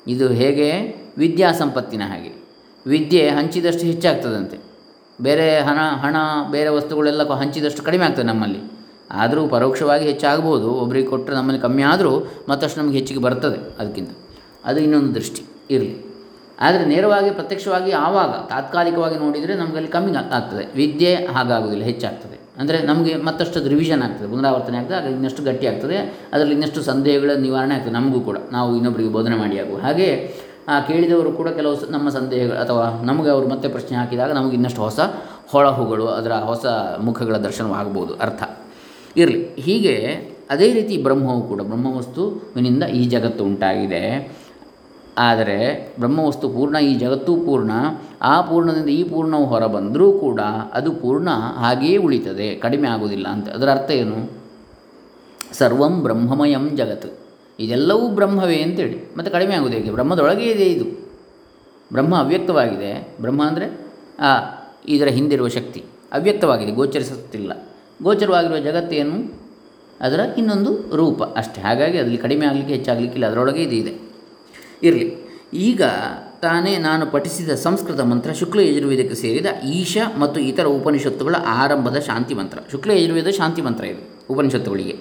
ಇದು 0.08 0.28
ಹೇಗೆ? 0.28 0.96
ವಿದ್ಯಾ 1.18 1.52
ಸಂಪತ್ತಿನ 1.52 2.02
ಹಾಗೆ. 2.02 2.44
ವಿದ್ಯೆ 2.88 3.30
ಹಂಚಿದಷ್ಟು 3.30 3.80
ಹೆಚ್ಚಾಗ್ತದಂತೆ. 3.80 4.58
ಬೇರೆ 5.22 5.60
ಹಣ 5.60 5.78
ಹಣ, 5.96 6.16
ಬೇರೆ 6.52 6.70
ವಸ್ತುಗಳೆಲ್ಲ 6.70 7.30
ಹಂಚಿದಷ್ಟು 7.30 7.84
ಕಡಿಮೆ 7.84 8.06
ಆಗ್ತದೆ 8.06 8.24
ನಮ್ಮಲ್ಲಿ. 8.24 8.60
ಆದರೂ 9.12 9.48
ಪರೋಕ್ಷವಾಗಿ 9.48 10.06
ಹೆಚ್ಚಾಗ್ಬೋದು. 10.06 10.72
ಒಬ್ರಿಗೆ 10.72 11.08
ಕೊಟ್ಟರೆ 11.08 11.36
ನಮ್ಮಲ್ಲಿ 11.36 11.62
ಕಮ್ಮಿ 11.62 11.84
ಆದರೂ 11.84 12.28
ಮತ್ತಷ್ಟು 12.50 12.82
ನಮಗೆ 12.82 12.98
ಹೆಚ್ಚಿಗೆ 12.98 13.20
ಬರ್ತದೆ 13.20 13.76
ಅದಕ್ಕಿಂತ. 13.80 14.10
ಅದು 14.66 14.80
ಇನ್ನೊಂದು 14.80 15.16
ದೃಷ್ಟಿ. 15.16 15.44
ಇರಲಿ. 15.70 16.13
ಆದರೆ 16.64 16.86
ನೇರವಾಗಿ 16.86 17.32
ಪ್ರತ್ಯಕ್ಷವಾಗಿ 17.32 17.92
ಆವಾಗ, 17.92 18.30
ತಾತ್ಕಾಲಿಕವಾಗಿ 18.30 19.20
ನೋಡಿದರೆ 19.20 19.56
ನಮಗಲ್ಲಿ 19.56 19.88
ಕಮ್ಮಿ 19.88 20.18
ಆಗ್- 20.18 20.34
ಆಗ್ತದೆ. 20.34 20.76
ವಿದ್ಯೆ 20.76 21.16
ಹಾಗಾಗೋದಿಲ್ಲ, 21.16 21.84
ಹೆಚ್ಚಾಗ್ತದೆ. 21.84 22.40
ಅಂದರೆ 22.58 22.82
ನಮಗೆ 22.82 23.16
ಮತ್ತಷ್ಟು 23.16 23.68
ರಿವಿಷನ್ 23.68 24.04
ಆಗ್ತದೆ. 24.04 24.28
ಪುನರಾವರ್ತನೆ 24.28 24.78
ಆಗ್ತದೆ, 24.78 24.96
ಆಗ 24.96 25.04
ಇನ್ನಷ್ಟು 25.04 25.44
ಗಟ್ಟಿ 25.44 25.68
ಆಗ್ತದೆ. 25.68 25.98
ಅದರಲ್ಲಿ 26.34 26.56
ಇನ್ನಷ್ಟು 26.56 26.82
ಸಂದೇಹಗಳ 26.82 27.32
ನಿವಾರಣೆ 27.38 27.76
ಆಗ್ತದೆ. 27.76 27.92
ನಮಗೂ 27.92 28.20
ಕೂಡ, 28.20 28.38
ನಾವು 28.52 28.76
ಇನ್ನೊಬ್ಬರಿಗೆ 28.76 29.12
ಬೋಧನೆ 29.12 29.36
ಮಾಡಿ 29.36 29.60
ಆಗುವ 29.60 29.80
ಹಾಗೆ, 29.80 30.34
ಆ 30.68 30.80
ಕೇಳಿದವರು 30.80 31.32
ಕೂಡ 31.32 31.48
ಕೆಲವು 31.48 31.92
ನಮ್ಮ 31.92 32.10
ಸಂದೇಹಗಳು 32.10 32.58
ಅಥವಾ 32.58 33.04
ನಮಗೆ 33.04 33.30
ಅವರು 33.30 33.48
ಮತ್ತೆ 33.48 33.70
ಪ್ರಶ್ನೆ 33.70 33.98
ಹಾಕಿದಾಗ 33.98 34.32
ನಮಗೆ 34.32 34.56
ಇನ್ನಷ್ಟು 34.56 34.82
ಹೊಸ 34.82 35.00
ಹೊಳಹುಗಳು, 35.48 36.08
ಅದರ 36.08 36.32
ಹೊಸ 36.32 36.66
ಮುಖಗಳ 37.00 37.38
ದರ್ಶನವಾಗಬಹುದು 37.38 38.16
ಅರ್ಥ. 38.16 38.44
ಇರಲಿ. 39.18 39.56
ಹೀಗೆ 39.56 40.30
ಅದೇ 40.50 40.74
ರೀತಿ 40.74 40.98
ಬ್ರಹ್ಮವು 40.98 41.42
ಕೂಡ 41.42 41.62
ಬ್ರಹ್ಮವಸ್ತುವಿನಿಂದ 41.62 42.84
ಈ 42.84 43.04
ಜಗತ್ತು 43.04 43.44
ಉಂಟಾಗಿದೆ. 43.44 44.32
ಆದರೆ 45.18 45.94
ಬ್ರಹ್ಮವಸ್ತು 46.00 46.50
ಪೂರ್ಣ, 46.50 46.76
ಈ 46.76 46.96
ಜಗತ್ತು 46.96 47.36
ಪೂರ್ಣ, 47.36 47.72
ಆ 48.22 48.42
ಪೂರ್ಣದಿಂದ 48.42 48.90
ಈ 48.90 49.04
ಪೂರ್ಣವು 49.04 49.46
ಹೊರಬಂದರೂ 49.46 50.12
ಕೂಡ 50.12 50.42
ಅದು 50.74 50.92
ಪೂರ್ಣ 50.92 51.30
ಹಾಗೆಯೇ 51.30 51.98
ಉಳಿತದೆ, 51.98 52.56
ಕಡಿಮೆ 52.56 52.88
ಆಗೋದಿಲ್ಲ 52.88 53.28
ಅಂತ. 53.28 53.50
ಅದರ 53.50 53.70
ಅರ್ಥ 53.72 53.92
ಏನು? 53.92 54.32
ಸರ್ವಂ 55.54 56.04
ಬ್ರಹ್ಮಮಯಂ 56.04 56.76
ಜಗತ್ತು 56.76 57.08
ಇದೆಲ್ಲವೂ 57.60 58.08
ಬ್ರಹ್ಮವೇ 58.08 58.62
ಅಂತೇಳಿ. 58.62 59.16
ಮತ್ತು 59.18 59.32
ಕಡಿಮೆ 59.32 59.56
ಆಗೋದು 59.56 59.74
ಹೇಗೆ 59.74 59.92
ಬ್ರಹ್ಮದೊಳಗೆ 59.92 60.46
ಇದೆ 60.46 60.64
ಇದು. 60.64 60.86
ಬ್ರಹ್ಮ 61.92 62.16
ಅವ್ಯಕ್ತವಾಗಿದೆ. 62.16 63.16
ಬ್ರಹ್ಮ 63.22 63.46
ಅಂದರೆ 63.46 63.88
ಇದರ 64.88 65.08
ಹಿಂದಿರುವ 65.08 65.48
ಶಕ್ತಿ. 65.48 65.84
ಅವ್ಯಕ್ತವಾಗಿದೆ, 66.14 66.72
ಗೋಚರಿಸುತ್ತಿಲ್ಲ. 66.72 67.68
ಗೋಚರವಾಗಿರುವ 68.04 68.58
ಜಗತ್ತೇನು? 68.58 69.44
ಅದರ 70.02 70.20
ಇನ್ನೊಂದು 70.38 70.96
ರೂಪ. 70.96 71.24
ಅಷ್ಟೇ. 71.24 71.62
ಹಾಗಾಗಿ 71.62 71.98
ಅದರಲ್ಲಿ 71.98 72.18
ಕಡಿಮೆ 72.18 72.46
ಆಗಲಿಕ್ಕೆ 72.46 72.74
ಹೆಚ್ಚಾಗಲಿಕ್ಕಿಲ್ಲ. 72.74 73.28
ಅದರೊಳಗೆ 73.28 73.64
ಇದು 73.64 73.76
ಇದೆ. 73.76 74.13
ಇರಲಿ. 74.84 75.08
ಈಗ 75.54 75.82
ತಾನೇ 76.42 76.78
ನಾನು 76.78 77.04
ಪಠಿಸಿದ 77.06 77.52
ಸಂಸ್ಕೃತ 77.56 78.00
ಮಂತ್ರ 78.02 78.32
ಶುಕ್ಲ 78.34 78.60
ಯಜುರ್ವೇದಕ್ಕೆ 78.60 79.16
ಸೇರಿದ 79.16 79.50
ಈಶ 79.74 79.98
ಮತ್ತು 80.20 80.40
ಇತರ 80.42 80.66
ಉಪನಿಷತ್ತುಗಳ 80.68 81.36
ಆರಂಭದ 81.48 81.98
ಶಾಂತಿ 82.00 82.34
ಮಂತ್ರ. 82.34 82.58
ಶುಕ್ಲ 82.72 82.92
ಯಜುರ್ವೇದ 82.92 83.28
ಶಾಂತಿ 83.28 83.62
ಮಂತ್ರ 83.62 83.84
ಇದು, 83.86 84.02
ಉಪನಿಷತ್ತುಗಳಿಗೆ. 84.30 84.96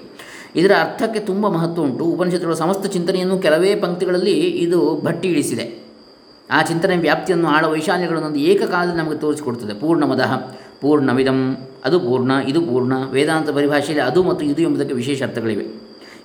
ಇದರ 0.57 0.73
ಅರ್ಥಕ್ಕೆ 0.81 1.21
ತುಂಬ 1.21 1.49
ಮಹತ್ವ 1.49 1.83
ಉಂಟು. 1.83 2.05
ಉಪನಿಷತ್ತುಗಳ 2.05 2.55
ಸಮಸ್ತ 2.55 2.87
ಚಿಂತನೆಯನ್ನು 2.87 3.39
ಕೆಲವೇ 3.39 3.71
ಪಂಕ್ತಿಗಳಲ್ಲಿ 3.75 4.37
ಇದು 4.65 5.01
ಭಟ್ಟಿ 5.05 5.29
ಇಳಿಸಿದೆ. 5.29 5.67
ಆ 6.51 6.63
ಚಿಂತನೆ 6.63 6.97
ವ್ಯಾಪ್ತಿಯನ್ನು 6.97 7.49
ಆಳ 7.49 7.65
ವೈಶಾಲ್ಯಗಳನ್ನೊಂದು 7.67 8.41
ಏಕಕಾಲದಲ್ಲಿ 8.41 9.03
ನಮಗೆ 9.03 9.19
ತೋರಿಸಿಕೊಡ್ತದೆ. 9.19 9.75
ಪೂರ್ಣಮದಃ 9.81 10.33
ಪೂರ್ಣವಿದಂ 10.81 11.39
ಅದು 11.85 12.01
ಪೂರ್ಣ, 12.01 12.33
ಇದು 12.49 12.61
ಪೂರ್ಣ, 12.61 12.93
ವೇದಾಂತ 13.11 13.51
ಪರಿಭಾಷೆಯಲ್ಲಿ 13.51 14.05
ಅದು 14.07 14.23
ಮತ್ತು 14.23 14.45
ಇದು 14.47 14.63
ಎಂಬುದಕ್ಕೆ 14.63 14.95
ವಿಶೇಷ 14.95 15.23
ಅರ್ಥಗಳಿವೆ. 15.23 15.67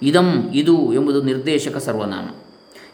ಇದಂ, 0.01 0.29
ಇದು 0.53 0.93
ಎಂಬುದು 0.93 1.21
ನಿರ್ದೇಶಕ 1.21 1.77
ಸರ್ವನಾಮ. 1.77 2.27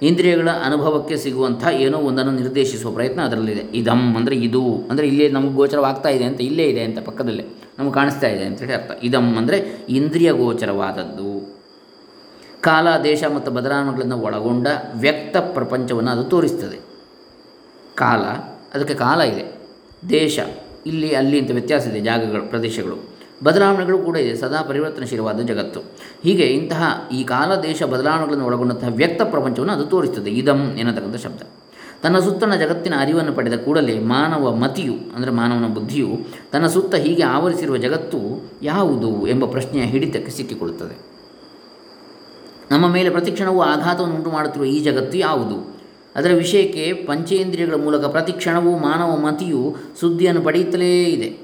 ಇಂದ್ರಿಯಗಳ 0.02 0.50
ಅನುಭವಕ್ಕೆ 0.50 1.18
ಸಿಗುವಂಥ 1.18 1.64
ಏನೋ 1.68 1.98
ಒಂದನ್ನು 1.98 2.32
ನಿರ್ದೇಶಿಸುವ 2.32 2.92
ಪ್ರಯತ್ನ 2.92 3.22
ಅದರಲ್ಲಿದೆ. 3.22 3.78
ಇದಂ 3.78 4.16
ಅಂದರೆ 4.16 4.36
ಇದು, 4.36 4.88
ಅಂದರೆ 4.92 5.08
ಇಲ್ಲೇ 5.08 5.30
ನಮಗೆ 5.30 5.54
ಗೋಚರವಾಗ್ತಾ 5.54 6.10
ಇದೆ 6.10 6.24
ಅಂತ, 6.24 6.42
ಇಲ್ಲೇ 6.42 6.64
ಇದೆ 6.64 6.82
ಅಂತ 6.82 7.00
ಪಕ್ಕದಲ್ಲೇ 7.00 7.46
ನಮಗೆ 7.80 7.94
ಕಾಣಿಸ್ತಾ 7.94 8.28
ಇದೆ 8.28 8.46
ಅಂತೇಳಿ 8.46 8.74
ಅರ್ಥ. 8.74 8.92
ಇದಂ 9.04 9.38
ಅಂದರೆ 9.38 9.86
ಇಂದ್ರಿಯ 9.90 10.32
ಗೋಚರವಾದದ್ದು. 10.32 11.64
ಕಾಲ, 12.62 12.88
ದೇಶ 13.04 13.24
ಮತ್ತು 13.36 13.52
ಬದಲಾವಣೆಗಳನ್ನು 13.52 14.18
ಒಳಗೊಂಡ 14.18 14.68
ವ್ಯಕ್ತ 14.96 15.38
ಪ್ರಪಂಚವನ್ನು 15.38 16.12
ಅದು 16.12 16.24
ತೋರಿಸ್ತದೆ. 16.24 16.80
ಕಾಲ, 17.96 18.22
ಅದಕ್ಕೆ 18.74 18.94
ಕಾಲ 18.94 19.22
ಇದೆ. 19.22 19.60
ದೇಶ, 20.10 20.40
ಇಲ್ಲಿ, 20.86 21.16
ಅಲ್ಲಿ 21.16 21.40
ಅಂತ 21.40 21.52
ವ್ಯತ್ಯಾಸ 21.52 21.88
ಇದೆ 21.88 22.00
ಜಾಗಗಳು, 22.00 22.44
ಪ್ರದೇಶಗಳು. 22.44 23.13
ಬದಲಾವಣೆಗಳು 23.44 23.98
ಕೂಡ 23.98 24.18
ಇದೆ. 24.18 24.36
ಸದಾ 24.36 24.62
ಪರಿವರ್ತನಶೀಲವಾದ 24.62 25.40
ಜಗತ್ತು. 25.40 25.80
ಹೀಗೆ 26.24 26.44
ಇಂತಹ 26.44 27.10
ಈ 27.12 27.24
ಕಾಲ 27.24 27.56
ದೇಶ 27.56 27.84
ಬದಲಾವಣೆಗಳನ್ನು 27.84 28.46
ಒಳಗೊಂಡಂತಹ 28.46 28.88
ವ್ಯಕ್ತ 28.90 29.22
ಪ್ರಪಂಚವನ್ನು 29.22 29.74
ಅದು 29.74 29.84
ತೋರಿಸುತ್ತದೆ 29.84 30.30
ಇದಂ 30.30 30.76
ಎನ್ನತಕ್ಕಂಥ 30.78 31.16
ಶಬ್ದ. 31.16 31.42
ತನ್ನ 32.04 32.20
ಸುತ್ತಣ 32.20 32.56
ಜಗತ್ತಿನ 32.56 32.94
ಅರಿವನ್ನು 33.00 33.34
ಪಡೆದ 33.34 33.54
ಕೂಡಲೇ 33.54 34.00
ಮಾನವ 34.00 34.56
ಮತಿಯು, 34.56 34.94
ಅಂದರೆ 35.16 35.32
ಮಾನವನ 35.32 35.74
ಬುದ್ಧಿಯು, 35.74 36.08
ತನ್ನ 36.52 36.68
ಸುತ್ತ 36.68 36.96
ಹೀಗೆ 36.96 37.24
ಆವರಿಸಿರುವ 37.24 37.78
ಜಗತ್ತು 37.78 38.50
ಯಾವುದು 38.62 39.28
ಎಂಬ 39.28 39.46
ಪ್ರಶ್ನೆಯ 39.46 39.84
ಹಿಡಿತಕ್ಕೆ 39.84 40.32
ಸಿಕ್ಕಿಕೊಳ್ಳುತ್ತದೆ. 40.32 41.14
ನಮ್ಮ 42.72 42.88
ಮೇಲೆ 42.88 43.10
ಪ್ರತಿಕ್ಷಣವು 43.10 43.62
ಆಘಾತವನ್ನು 43.62 44.16
ಉಂಟು 44.16 44.30
ಮಾಡುತ್ತಿರುವ 44.32 44.68
ಈ 44.68 44.80
ಜಗತ್ತು 44.80 45.18
ಯಾವುದು? 45.18 45.78
ಅದರ 46.16 46.32
ವಿಷಯಕ್ಕೆ 46.34 46.94
ಪಂಚೇಂದ್ರಿಯಗಳ 46.94 47.76
ಮೂಲಕ 47.76 48.06
ಪ್ರತಿಕ್ಷಣವು 48.06 48.78
ಮಾನವ 48.78 49.18
ಮತಿಯು 49.18 49.76
ಸುದ್ದಿಯನ್ನು 50.00 50.42
ಪಡೆಯುತ್ತಲೇ 50.42 51.04
ಇದೆ. 51.04 51.43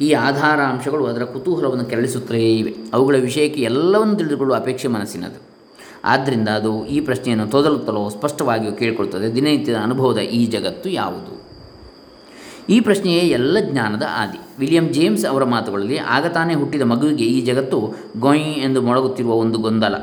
ಈ 0.00 0.12
ಆಧಾರ 0.12 0.60
ಅಂಶಗಳು 0.60 1.06
ಅದರ 1.06 1.22
ಕುತೂಹಲವನ್ನು 1.22 1.84
ಕೆರಳಿಸುತ್ತಲೇ 1.84 2.56
ಇವೆ. 2.56 2.74
ಅವುಗಳ 2.92 3.16
ವಿಷಯಕ್ಕೆ 3.20 3.62
ಎಲ್ಲವನ್ನು 3.62 4.16
ತಿಳಿದುಕೊಳ್ಳುವ 4.16 4.56
ಅಪೇಕ್ಷೆ 4.56 4.88
ಮನಸ್ಸಿನದು. 4.88 5.42
ಆದ್ದರಿಂದ 6.04 6.48
ಅದು 6.48 6.86
ಈ 6.86 7.00
ಪ್ರಶ್ನೆಯನ್ನು 7.00 7.46
ತೊದಲುತ್ತಲೋ 7.46 8.08
ಸ್ಪಷ್ಟವಾಗಿಯೂ 8.08 8.72
ಕೇಳಿಕೊಳ್ಳುತ್ತದೆ 8.72 9.34
ದಿನನಿತ್ಯದ 9.34 9.76
ಅನುಭವದ 9.76 10.18
ಈ 10.18 10.46
ಜಗತ್ತು 10.46 10.88
ಯಾವುದು? 10.88 11.48
ಈ 12.68 12.80
ಪ್ರಶ್ನೆಯೇ 12.80 13.20
ಎಲ್ಲ 13.20 13.56
ಜ್ಞಾನದ 13.60 14.02
ಆದಿ. 14.16 14.38
ವಿಲಿಯಂ 14.58 14.92
ಜೇಮ್ಸ್ 14.92 15.26
ಅವರ 15.26 15.44
ಮಾತುಗಳಲ್ಲಿ, 15.44 15.98
ಆಗ 15.98 16.26
ತಾನೇ 16.26 16.54
ಹುಟ್ಟಿದ 16.54 16.82
ಮಗುವಿಗೆ 16.82 17.24
ಈ 17.24 17.40
ಜಗತ್ತು 17.40 17.94
ಗೊಯ್ 18.18 18.40
ಎಂದು 18.40 18.82
ಮೊಳಗುತ್ತಿರುವ 18.82 19.32
ಒಂದು 19.32 19.58
ಗೊಂದಲ. 19.58 19.94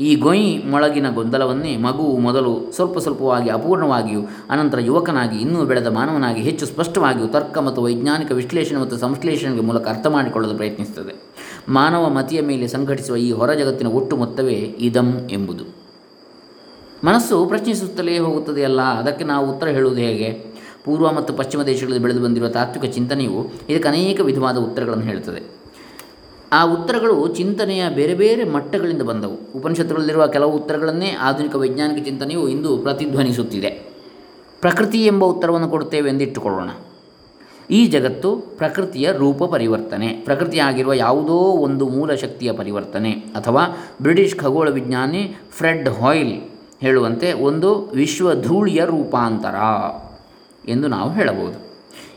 ಈ 0.00 0.16
ಗೊಯ್ 0.16 0.70
ಮೊಳಗಿನ 0.70 1.10
ಗೊಂದಲವನ್ನೇ 1.10 1.76
ಮಗುವು 1.76 2.18
ಮೊದಲು 2.18 2.72
ಸ್ವಲ್ಪ 2.72 2.98
ಸ್ವಲ್ಪವಾಗಿ 2.98 3.50
ಅಪೂರ್ಣವಾಗಿಯೂ, 3.50 4.20
ಅನಂತರ 4.50 4.80
ಯುವಕನಾಗಿ, 4.80 5.38
ಇನ್ನೂ 5.38 5.64
ಬೆಳೆದ 5.64 5.86
ಮಾನವನಾಗಿ 5.86 6.40
ಹೆಚ್ಚು 6.40 6.66
ಸ್ಪಷ್ಟವಾಗಿಯೂ 6.66 7.26
ತರ್ಕ 7.26 7.58
ಮತ್ತು 7.58 7.82
ವೈಜ್ಞಾನಿಕ 7.82 8.32
ವಿಶ್ಲೇಷಣೆ 8.32 8.78
ಮತ್ತು 8.78 8.96
ಸಂಶ್ಲೇಷಣೆಗೆ 8.96 9.60
ಮೂಲಕ 9.60 9.88
ಅರ್ಥ 9.88 10.06
ಮಾಡಿಕೊಳ್ಳಲು 10.06 10.54
ಪ್ರಯತ್ನಿಸುತ್ತದೆ. 10.54 11.14
ಮಾನವ 11.68 12.08
ಮತಿಯ 12.08 12.40
ಮೇಲೆ 12.40 12.68
ಸಂಘಟಿಸುವ 12.68 13.16
ಈ 13.16 13.32
ಹೊರ 13.32 13.54
ಜಗತ್ತಿನ 13.54 13.86
ಒಟ್ಟು 13.86 14.16
ಮೊತ್ತವೇ 14.16 14.76
ಇದಂ 14.78 15.28
ಎಂಬುದು. 15.30 15.64
ಮನಸ್ಸು 17.04 17.46
ಪ್ರಶ್ನಿಸುತ್ತಲೇ 17.46 18.18
ಹೋಗುತ್ತದೆಯಲ್ಲ 18.18 18.80
ಅದಕ್ಕೆ 18.80 19.24
ನಾವು 19.24 19.52
ಉತ್ತರ 19.52 19.68
ಹೇಳುವುದು 19.68 20.00
ಹೇಗೆ? 20.00 20.58
ಪೂರ್ವ 20.84 21.12
ಮತ್ತು 21.12 21.34
ಪಶ್ಚಿಮ 21.34 21.62
ದೇಶಗಳಲ್ಲಿ 21.62 22.02
ಬೆಳೆದು 22.02 22.22
ಬಂದಿರುವ 22.22 22.48
ತಾತ್ವಿಕ 22.48 22.92
ಚಿಂತನೆಯು 22.92 23.50
ಇದಕ್ಕೆ 23.68 23.88
ಅನೇಕ 23.88 24.20
ವಿಧವಾದ 24.20 24.56
ಉತ್ತರಗಳನ್ನು 24.56 25.04
ಹೇಳ್ತದೆ 25.04 25.57
ಆ 26.52 26.64
ಉತ್ತರಗಳು 26.64 27.28
ಚಿಂತನೆಯ 27.28 27.88
ಬೇರೆ 27.88 28.14
ಬೇರೆ 28.14 28.44
ಮಟ್ಟಗಳಿಂದ 28.44 29.02
ಬಂದವು. 29.02 29.58
ಉಪನಿಷತ್ತುಗಳಲ್ಲಿರುವ 29.58 30.26
ಕೆಲವು 30.26 30.52
ಉತ್ತರಗಳನ್ನೇ 30.52 31.10
ಆಧುನಿಕ 31.10 31.56
ವೈಜ್ಞಾನಿಕ 31.56 32.04
ಚಿಂತನೆಯು 32.04 32.48
ಇಂದು 32.48 32.78
ಪ್ರತಿಧ್ವನಿಸುತ್ತಿದೆ. 32.78 33.70
ಪ್ರಕೃತಿ 34.60 35.06
ಎಂಬ 35.06 35.24
ಉತ್ತರವನ್ನು 35.24 35.68
ಕೊಡುತ್ತೇವೆ 35.68 36.10
ಎಂದಿಟ್ಟುಕೊಳ್ಳೋಣ. 36.10 36.70
ಈ 37.70 37.86
ಜಗತ್ತು 37.86 38.36
ಪ್ರಕೃತಿಯ 38.36 39.12
ರೂಪ 39.12 39.44
ಪರಿವರ್ತನೆ. 39.44 40.08
ಪ್ರಕೃತಿಯಾಗಿರುವ 40.08 40.92
ಯಾವುದೋ 40.92 41.34
ಒಂದು 41.34 41.88
ಮೂಲ 41.88 42.14
ಶಕ್ತಿಯ 42.14 42.52
ಪರಿವರ್ತನೆ 42.52 43.10
ಅಥವಾ 43.10 43.66
ಬ್ರಿಟಿಷ್ 44.02 44.36
ಖಗೋಳ 44.36 44.70
ವಿಜ್ಞಾನಿ 44.70 45.36
ಫ್ರೆಡ್ 45.50 45.88
ಹಾಯ್ಲ್ 45.88 46.42
ಹೇಳುವಂತೆ 46.80 47.32
ಒಂದು 47.32 47.92
ವಿಶ್ವ 47.94 48.34
ಧೂಳಿಯ 48.34 48.84
ರೂಪಾಂತರ 48.84 49.54
ಎಂದು 50.68 50.88
ನಾವು 50.88 51.12
ಹೇಳಬಹುದು. 51.12 51.68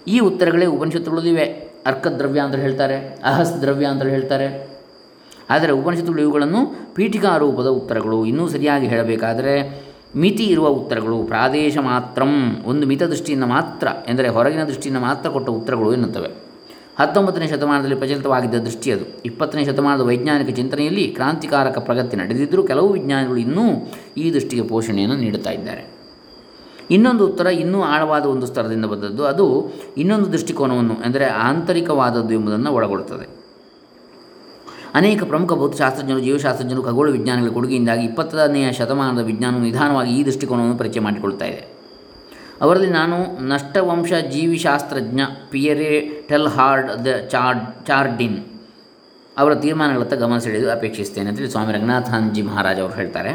ಈ 0.08 0.20
ಉತ್ತರಗಳೇ 0.20 0.66
ಉಪನಿಷತ್ತುಗಳಲ್ಲಿವೆ. 0.66 1.71
ಅರ್ಕದ್ರವ್ಯ 1.86 2.40
ಅಂತ 2.40 2.56
ಹೇಳ್ತಾರೆ 2.56 3.20
ಅಹಸ್ 3.24 3.62
ದ್ರವ್ಯ 3.62 3.86
ಅಂತ 3.86 4.04
ಹೇಳ್ತಾರೆ. 4.04 4.72
ಆದರೆ 5.50 5.72
ಉಪನಿಷತ್ತುಗಳು 5.72 6.22
ಇವುಗಳನ್ನು 6.22 6.94
ಪೀಠಿಕಾ 6.94 7.38
ರೂಪದ 7.38 7.68
ಉತ್ತರಗಳು. 7.68 8.26
ಇನ್ನೂ 8.26 8.50
ಸರಿಯಾಗಿ 8.50 8.88
ಹೇಳಬೇಕಾದರೆ, 8.88 9.84
ಮಿತಿ 10.16 10.44
ಇರುವ 10.44 10.68
ಉತ್ತರಗಳು 10.68 11.24
ಪ್ರಾದೇಶ 11.24 11.78
ಮಾತ್ರಂ. 11.78 12.64
ಒಂದು 12.66 12.88
ಮಿತ 12.88 13.04
ದೃಷ್ಟಿಯಿಂದ 13.04 13.44
ಮಾತ್ರ, 13.44 13.88
ಎಂದರೆ 14.08 14.28
ಹೊರಗಿನ 14.28 14.64
ದೃಷ್ಟಿಯಿಂದ 14.64 15.02
ಮಾತ್ರ 15.02 15.30
ಕೊಟ್ಟ 15.30 15.50
ಉತ್ತರಗಳು 15.50 15.94
ಎನ್ನುತ್ತವೆ. 15.94 16.52
ಹತ್ತೊಂಬತ್ತನೇ 17.00 17.48
ಶತಮಾನದಲ್ಲಿ 17.48 17.96
ಪ್ರಚಲಿತವಾಗಿದ್ದ 17.96 18.56
ದೃಷ್ಟಿ 18.56 18.92
ಅದು. 18.92 19.06
ಇಪ್ಪತ್ತನೇ 19.26 19.66
ಶತಮಾನದ 19.66 20.02
ವೈಜ್ಞಾನಿಕ 20.02 20.56
ಚಿಂತನೆಯಲ್ಲಿ 20.56 21.08
ಕ್ರಾಂತಿಕಾರಕ 21.08 21.78
ಪ್ರಗತಿ 21.78 22.18
ನಡೆದಿದ್ದರೂ 22.18 22.64
ಕೆಲವು 22.64 22.90
ವಿಜ್ಞಾನಿಗಳು 22.90 23.38
ಇನ್ನೂ 23.38 23.92
ಈ 24.18 24.34
ದೃಷ್ಟಿಗೆ 24.34 24.62
ಪೋಷಣೆಯನ್ನು 24.62 25.16
ನೀಡುತ್ತಾ 25.16 25.52
ಇದ್ದಾರೆ. 25.52 26.01
ಇನ್ನೊಂದು 26.92 27.24
ಉತ್ತರ 27.28 27.46
ಇನ್ನೂ 27.46 27.82
ಆಳವಾದ 27.82 28.26
ಒಂದು 28.26 28.46
ಸ್ತರದಿಂದ 28.48 28.86
ಬಂದದ್ದು, 28.86 29.24
ಅದು 29.26 29.46
ಇನ್ನೊಂದು 29.98 30.32
ದೃಷ್ಟಿಕೋನವನ್ನು, 30.32 30.96
ಅಂದರೆ 31.06 31.26
ಆಂತರಿಕವಾದದ್ದು 31.26 32.34
ಎಂಬುದನ್ನು 32.34 32.72
ಒಳಗೊಳ್ಳುತ್ತದೆ. 32.74 33.28
ಅನೇಕ 34.94 35.24
ಪ್ರಮುಖ 35.24 35.54
ಭೌತಶಾಸ್ತ್ರಜ್ಞರು, 35.54 36.20
ಜೀವಶಾಸ್ತ್ರಜ್ಞರು, 36.20 36.84
ಖಗೋಳ 36.84 37.10
ವಿಜ್ಞಾನಗಳ 37.10 37.50
ಕೊಡುಗೆಯಿಂದಾಗಿ 37.50 38.06
ಇಪ್ಪತ್ತನೆಯ 38.06 38.74
ಶತಮಾನದ 38.74 39.22
ವಿಜ್ಞಾನವು 39.24 39.62
ನಿಧಾನವಾಗಿ 39.62 40.12
ಈ 40.20 40.26
ದೃಷ್ಟಿಕೋನವನ್ನು 40.26 40.78
ಪರಿಚಯ 40.78 41.00
ಮಾಡಿಕೊಳ್ತಾ 41.00 41.46
ಇದೆ. 41.46 41.62
ಅವರಲ್ಲಿ 42.62 42.90
ನಾನು 42.90 43.48
ನಷ್ಟವಂಶ 43.48 44.14
ಜೀವಿಶಾಸ್ತ್ರಜ್ಞ 44.32 45.22
Pierre 45.50 45.94
tell 46.28 46.48
hard 46.48 47.06
de 47.06 47.08
ಚಾರ್ಡ್ 47.30 47.88
Chardin 47.88 48.40
ಅವರ 49.38 49.56
ತೀರ್ಮಾನಗಳತ್ತ 49.56 50.14
ಗಮನ 50.14 50.38
ಸೆಳೆದು 50.38 50.72
ಅಪೇಕ್ಷಿಸ್ತೇನೆ 50.72 51.30
ಅಂತೇಳಿ 51.30 51.52
ಸ್ವಾಮಿ 51.52 51.74
ರಂಗನಾಥಾನ್ಜಿ 51.74 52.42
ಮಹಾರಾಜ್ 52.42 52.80
ಅವರು 52.80 52.94
ಹೇಳ್ತಾರೆ. 52.94 53.32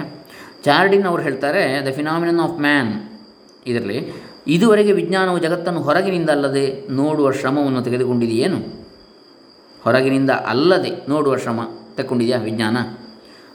ಚಾರ್ಡಿನ್ 0.65 1.07
ಅವರು 1.07 1.23
ಹೇಳ್ತಾರೆ 1.23 1.87
ದ 1.87 1.93
ಫಿನಾಮಿನನ್ 1.93 2.41
ಆಫ್ 2.41 2.61
ಮ್ಯಾನ್ 2.61 2.93
ಇದರಲ್ಲಿ 3.67 3.99
ಇದುವರೆಗೆ 4.47 4.93
ವಿಜ್ಞಾನವು 4.93 5.39
ಜಗತ್ತನ್ನು 5.39 5.81
ಹೊರಗಿನಿಂದ 5.83 6.31
ಅಲ್ಲದೆ 6.31 6.65
ನೋಡುವ 6.91 7.31
ಶ್ರಮವನ್ನು 7.31 7.83
ತೆಗೆದುಕೊಂಡಿದೆಯೇನು? 7.83 8.59
ಹೊರಗಿನಿಂದ 9.85 10.31
ಅಲ್ಲದೆ 10.31 10.93
ನೋಡುವ 11.09 11.37
ಶ್ರಮ 11.37 11.61
ತಕ್ಕೊಂಡಿದೆಯಾ 11.97 12.39
ವಿಜ್ಞಾನ? 12.39 12.77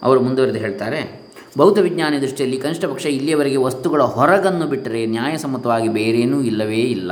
ಅವರು 0.03 0.20
ಮುಂದುವರೆದು 0.22 0.58
ಹೇಳ್ತಾರೆ, 0.58 1.22
ಭೌತ 1.58 1.77
ವಿಜ್ಞಾನಿ 1.77 2.22
ದೃಷ್ಟಿಯಲ್ಲಿ 2.22 2.58
ಕನಿಷ್ಠ 2.58 2.86
ಪಕ್ಷ 2.86 3.06
ಇಲ್ಲಿಯವರೆಗೆ 3.06 3.58
ವಸ್ತುಗಳ 3.58 4.01
ಹೊರಗನ್ನು 4.01 4.68
ಬಿಟ್ಟರೆ 4.68 5.06
ನ್ಯಾಯಸಮ್ಮತವಾಗಿ 5.06 5.89
ಬೇರೇನೂ 5.89 6.41
ಇಲ್ಲವೇ 6.41 6.82
ಇಲ್ಲ. 6.96 7.12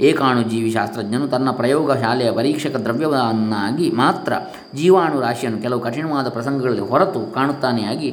ಏಕಾಣು 0.00 0.42
ಜೀವಿ 0.42 0.70
ಶಾಸ್ತ್ರಜ್ಞನು 0.70 1.28
ತನ್ನ 1.28 1.50
ಪ್ರಯೋಗಶಾಲೆಯ 1.50 2.32
ಪರೀಕ್ಷಕ 2.32 2.76
ದ್ರವ್ಯವನ್ನಾಗಿ 2.76 3.90
ಮಾತ್ರ 3.90 4.32
ಜೀವಾಣು 4.74 5.20
ರಾಶಿಯನ್ನು 5.20 5.62
ಕೆಲವು 5.62 5.80
ಕಠಿಣವಾದ 5.80 6.28
ಪ್ರಸಂಗಗಳಲ್ಲಿ 6.28 6.80
ಹೊರತು 6.80 7.34
ಕಾಣುತ್ತಾನೆಯಾಗಿ 7.34 8.10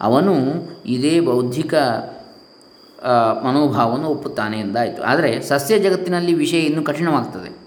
ಅವನು 0.00 0.34
ಇದೇ 0.86 1.20
ಬೌದ್ಧಿಕ 1.20 1.74
ಮನೋಭಾವವನ್ನು 3.44 4.08
ಒಪ್ಪುತ್ತಾನೆ 4.08 4.60
ಎಂದಾಯಿತು. 4.60 5.02
ಆದರೆ 5.02 5.42
ಸಸ್ಯ 5.42 5.78
ಜಗತ್ತಿನಲ್ಲಿ 5.78 6.34
ವಿಷಯ 6.34 6.60
ಇನ್ನೂ 6.60 6.82
ಕಠಿಣವಾಗ್ತದೆ. 6.82 7.66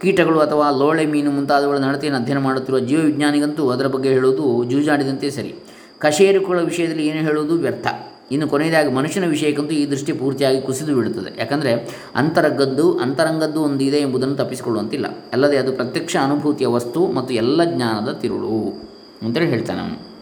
ಕೀಟಗಳು 0.00 0.38
ಅಥವಾ 0.40 0.70
ಲೋಳೆ 0.70 1.06
ಮೀನು 1.06 1.30
ಮುಂತಾದವುಗಳ 1.30 1.78
ನಡತೆಯನ್ನು 1.78 2.20
ಅಧ್ಯಯನ 2.20 2.38
ಮಾಡುತ್ತಿರುವ 2.38 2.80
ಜೀವವಿಜ್ಞಾನಿಗಂತೂ 2.80 3.70
ಅದರ 3.70 3.86
ಬಗ್ಗೆ 3.86 4.08
ಹೇಳುವುದು 4.08 4.64
ಜೂಜಾಡಿದಂತೆ 4.64 5.30
ಸರಿ. 5.30 5.54
ಕಶೇರುಕಗಳ 5.98 6.60
ವಿಷಯದಲ್ಲಿ 6.60 7.06
ಏನು 7.06 7.18
ಹೇಳುವುದು 7.18 7.54
ವ್ಯರ್ಥ. 7.54 7.86
ಇನ್ನು 8.30 8.48
ಕೊನೆಯದಾಗಿ 8.48 8.92
ಮನುಷ್ಯನ 8.92 9.26
ವಿಷಯಕ್ಕಂತೂ 9.26 9.74
ಈ 9.74 9.90
ದೃಷ್ಟಿ 9.90 10.12
ಪೂರ್ತಿಯಾಗಿ 10.12 10.60
ಕುಸಿದು 10.62 10.94
ಬೀಳುತ್ತದೆ. 10.94 11.30
ಯಾಕಂದರೆ 11.38 11.72
ಅಂತರಗದ್ದು, 12.14 12.98
ಅಂತರಂಗದ್ದು 12.98 13.62
ಒಂದು 13.62 13.84
ಇದೆ 13.84 13.96
ಎಂಬುದನ್ನು 13.96 14.36
ತಪ್ಪಿಸಿಕೊಳ್ಳುವಂತಿಲ್ಲ. 14.36 15.06
ಅಲ್ಲದೆ 15.32 15.56
ಅದು 15.56 15.72
ಪ್ರತ್ಯಕ್ಷ 15.72 16.16
ಅನುಭೂತಿಯ 16.22 16.66
ವಸ್ತು 16.66 17.06
ಮತ್ತು 17.06 17.34
ಎಲ್ಲ 17.34 17.64
ಜ್ಞಾನದ 17.64 18.12
ತಿರುಳು. 18.12 18.82
ಅಂತೇಳಿ 19.22 19.46
ಹೇಳ್ತಾನೆ 19.46 19.80
ಅವನು 19.80 20.15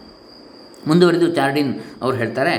ಮುಂದುವರೆದು 0.87 1.27
ಚಾರ್ಡಿನ್ 1.35 1.73
ಅವರು 2.01 2.15
ಹೇಳ್ತಾರೆ, 2.15 2.53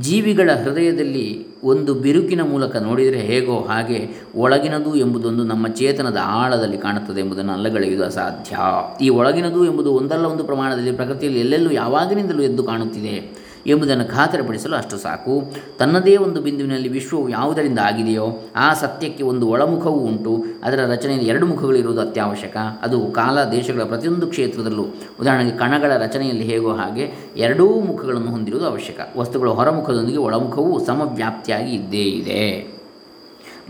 ಜೀವಿಗಳ 0.00 0.50
ಹೃದಯದಲ್ಲಿ 0.64 1.46
ಒಂದು 1.64 1.94
ಬಿರುಕಿನ 1.94 2.42
ಮೂಲಕ 2.42 2.76
ನೋಡಿದರೆ 2.76 3.18
ಹೇಗೋ 3.18 3.60
ಹಾಗೆ 3.60 4.08
ಒಳಗಿನದು 4.36 4.96
ಎಂಬುದೊಂದು 4.96 5.44
ನಮ್ಮ 5.44 5.68
ಚೇತನದ 5.68 6.18
ಆಳದಲ್ಲಿ 6.22 6.78
ಕಾಣುತ್ತದೆ 6.78 7.20
ಎಂಬುದನ್ನು 7.20 7.52
ಅಲ್ಲಗಳೆಯುವುದು 7.52 8.04
ಅಸಾಧ್ಯ. 8.04 8.56
ಈ 9.04 9.08
ಒಳಗಿನದು 9.08 9.64
ಎಂಬುದು 9.64 9.92
ಒಂದಲ್ಲ 9.92 10.24
ಒಂದು 10.24 10.44
ಪ್ರಮಾಣದಲ್ಲಿ 10.44 10.92
ಪ್ರಕೃತಿಯಲ್ಲಿ 10.92 11.40
ಎಲ್ಲೆಲ್ಲೂ 11.40 11.70
ಯಾವಾಗಿನಿಂದಲೂ 11.70 12.42
ಎದ್ದು 12.42 12.62
ಕಾಣುತ್ತಿದೆ. 12.62 13.39
ಎಂಬುದನ್ನು 13.66 14.04
ಖಾತರಿಪಡಿಸಲು 14.04 14.76
ಅಷ್ಟು 14.76 14.98
ಸಾಕು. 14.98 15.42
ತನ್ನದೇ 15.78 16.16
ಒಂದು 16.16 16.40
ಬಿಂದುವಿನಲ್ಲಿ 16.40 16.88
ವಿಶ್ವವು 16.88 17.28
ಯಾವುದರಿಂದ 17.28 17.78
ಆಗಿದೆಯೋ 17.78 18.26
ಆ 18.56 18.74
ಸತ್ಯಕ್ಕೆ 18.74 19.22
ಒಂದು 19.22 19.48
ಒಳಮುಖವೂ 19.48 19.98
ಉಂಟು. 19.98 20.44
ಅದರ 20.62 20.84
ರಚನೆಯಲ್ಲಿ 20.86 21.28
ಎರಡು 21.28 21.46
ಮುಖಗಳಿರುವುದು 21.46 22.00
ಅತ್ಯವಶ್ಯಕ. 22.00 22.56
ಅದು 22.82 23.06
ಕಾಲ 23.06 23.44
ದೇಶಗಳ 23.44 23.82
ಪ್ರತಿಯೊಂದು 23.82 24.26
ಕ್ಷೇತ್ರದಲ್ಲೂ. 24.26 24.84
ಉದಾಹರಣೆಗೆ 25.20 25.56
ಕಣಗಳ 25.56 25.96
ರಚನೆಯಲ್ಲಿ 25.96 26.44
ಹೇಗೋ 26.44 26.72
ಹಾಗೆ 26.72 27.12
ಎರಡೂ 27.36 27.68
ಮುಖಗಳನ್ನು 27.68 28.30
ಹೊಂದಿರುವುದು 28.30 28.68
ಅವಶ್ಯಕ. 28.68 29.00
ವಸ್ತುಗಳ 29.16 29.48
ಹೊರಮುಖದೊಂದಿಗೆ 29.48 30.18
ಒಳಮುಖವೂ 30.18 30.84
ಸಮವ್ಯಾಪ್ತಿಯಾಗಿ 30.84 31.72
ಇದ್ದೇ 31.74 32.02
ಇದೆ. 32.02 32.80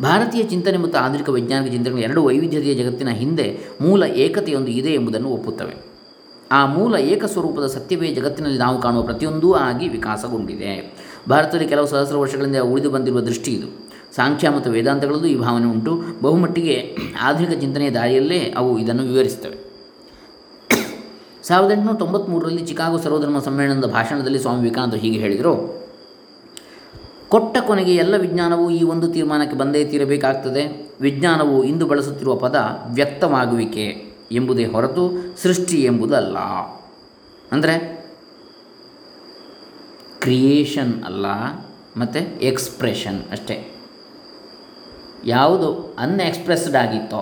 ಭಾರತೀಯ 0.02 0.42
ಚಿಂತನೆ 0.42 0.76
ಮತ್ತು 0.76 0.98
ಆಧುನಿಕ 0.98 1.28
ವೈಜ್ಞಾನಿಕ 1.28 1.72
ಚಿಂತನೆಗಳು 1.72 2.02
ಎರಡು 2.02 2.24
ವೈವಿಧ್ಯತೆಯ 2.24 2.74
ಜಗತ್ತಿನ 2.74 3.08
ಹಿಂದೆ 3.08 3.58
ಮೂಲ 3.80 4.02
ಏಕತೆಯೊಂದು 4.02 4.68
ಇದೆ 4.68 4.88
ಎಂಬುದನ್ನು 4.88 5.28
ಒಪ್ಪುತ್ತವೆ. 5.28 5.89
ಆ 6.52 6.66
ಮೂಲ 6.66 6.94
ಏಕಸ್ವರೂಪದ 6.94 7.66
ಸತ್ಯವೇ 7.66 8.08
ಜಗತ್ತಿನಲ್ಲಿ 8.08 8.58
ನಾವು 8.58 8.80
ಕಾಣುವ 8.80 9.02
ಪ್ರತಿಯೊಂದೂ 9.02 9.52
ಆಗಿ 9.52 9.88
ವಿಕಾಸಗೊಂಡಿದೆ. 9.88 10.94
ಭಾರತದಲ್ಲಿ 11.30 11.68
ಕೆಲವು 11.68 11.86
ಸಹಸ್ರ 11.86 12.16
ವರ್ಷಗಳಿಂದ 12.16 12.56
ಉಳಿದು 12.56 12.90
ಬಂದಿರುವ 12.90 13.20
ದೃಷ್ಟಿ 13.20 13.52
ಇದು. 13.54 13.66
ಸಾಂಖ್ಯ 14.16 14.48
ಮತ್ತು 14.48 14.70
ವೇದಾಂತಗಳಲ್ಲೂ 14.70 15.26
ಈ 15.26 15.36
ಭಾವನೆ 15.36 15.66
ಉಂಟು. 15.66 16.02
ಬಹುಮಟ್ಟಿಗೆ 16.22 16.96
ಆಧುನಿಕ 17.22 17.60
ಚಿಂತನೆಯ 17.60 17.90
ದಾರಿಯಲ್ಲೇ 17.90 18.54
ಅವು 18.56 18.78
ಇದನ್ನು 18.78 19.02
ವಿವರಿಸುತ್ತವೆ. 19.02 19.70
ಸಾವಿರದ 21.42 21.72
ಎಂಟುನೂರ 21.72 21.96
ತೊಂಬತ್ತ್ಮೂರರಲ್ಲಿ 21.96 22.66
ಚಿಕಾಗೋ 22.66 22.98
ಸರ್ವಧರ್ಮ 22.98 23.38
ಸಮ್ಮೇಳನದ 23.38 23.84
ಭಾಷಣದಲ್ಲಿ 23.84 24.38
ಸ್ವಾಮಿ 24.38 24.62
ವಿವೇಕಾನಂದರು 24.62 24.98
ಹೀಗೆ 24.98 25.18
ಹೇಳಿದರು. 25.18 25.86
ಕೊಟ್ಟ 27.28 27.58
ಕೊನೆಗೆ 27.58 27.94
ಎಲ್ಲ 27.94 28.16
ವಿಜ್ಞಾನವು 28.16 28.70
ಈ 28.70 28.82
ಒಂದು 28.82 29.08
ತೀರ್ಮಾನಕ್ಕೆ 29.08 29.56
ಬಂದೇ 29.56 29.84
ತೀರಬೇಕಾಗ್ತದೆ. 29.84 30.92
ವಿಜ್ಞಾನವು 31.00 31.64
ಇಂದು 31.64 31.86
ಬಳಸುತ್ತಿರುವ 31.86 32.34
ಪದ 32.34 32.56
ವ್ಯಕ್ತವಾಗುವಿಕೆ. 32.94 34.09
ಎಂಬುದೇ 34.32 34.64
ಹೊರತು 34.64 35.04
ಸೃಷ್ಟಿ 35.42 35.78
ಎಂಬುದಲ್ಲ. 35.82 36.38
ಅಂದರೆ 37.52 37.74
ಕ್ರಿಯೇಷನ್ 40.24 40.94
ಅಲ್ಲ, 41.02 41.26
ಮತ್ತು 41.96 42.20
ಎಕ್ಸ್ಪ್ರೆಷನ್ 42.40 43.20
ಅಷ್ಟೇ. 43.30 43.56
ಯಾವುದು 45.24 45.68
ಅನ್ಎಕ್ಸ್ಪ್ರೆಸ್ಡ್ 45.98 46.76
ಆಗಿತ್ತೋ, 46.76 47.20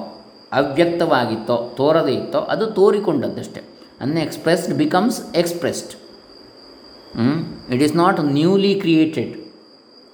ಅವ್ಯಕ್ತವಾಗಿತ್ತೋ, 0.53 1.57
ತೋರದೇ 1.77 2.13
ಇತ್ತೋ, 2.13 2.41
ಅದು 2.55 2.67
ತೋರಿಕೊಂಡದ್ದಷ್ಟೇ. 2.67 3.63
Unexpressed 4.01 4.75
becomes 4.75 5.19
expressed 5.35 5.95
it 7.75 7.83
is 7.83 7.97
not 7.97 8.21
newly 8.39 8.73
created 8.75 9.35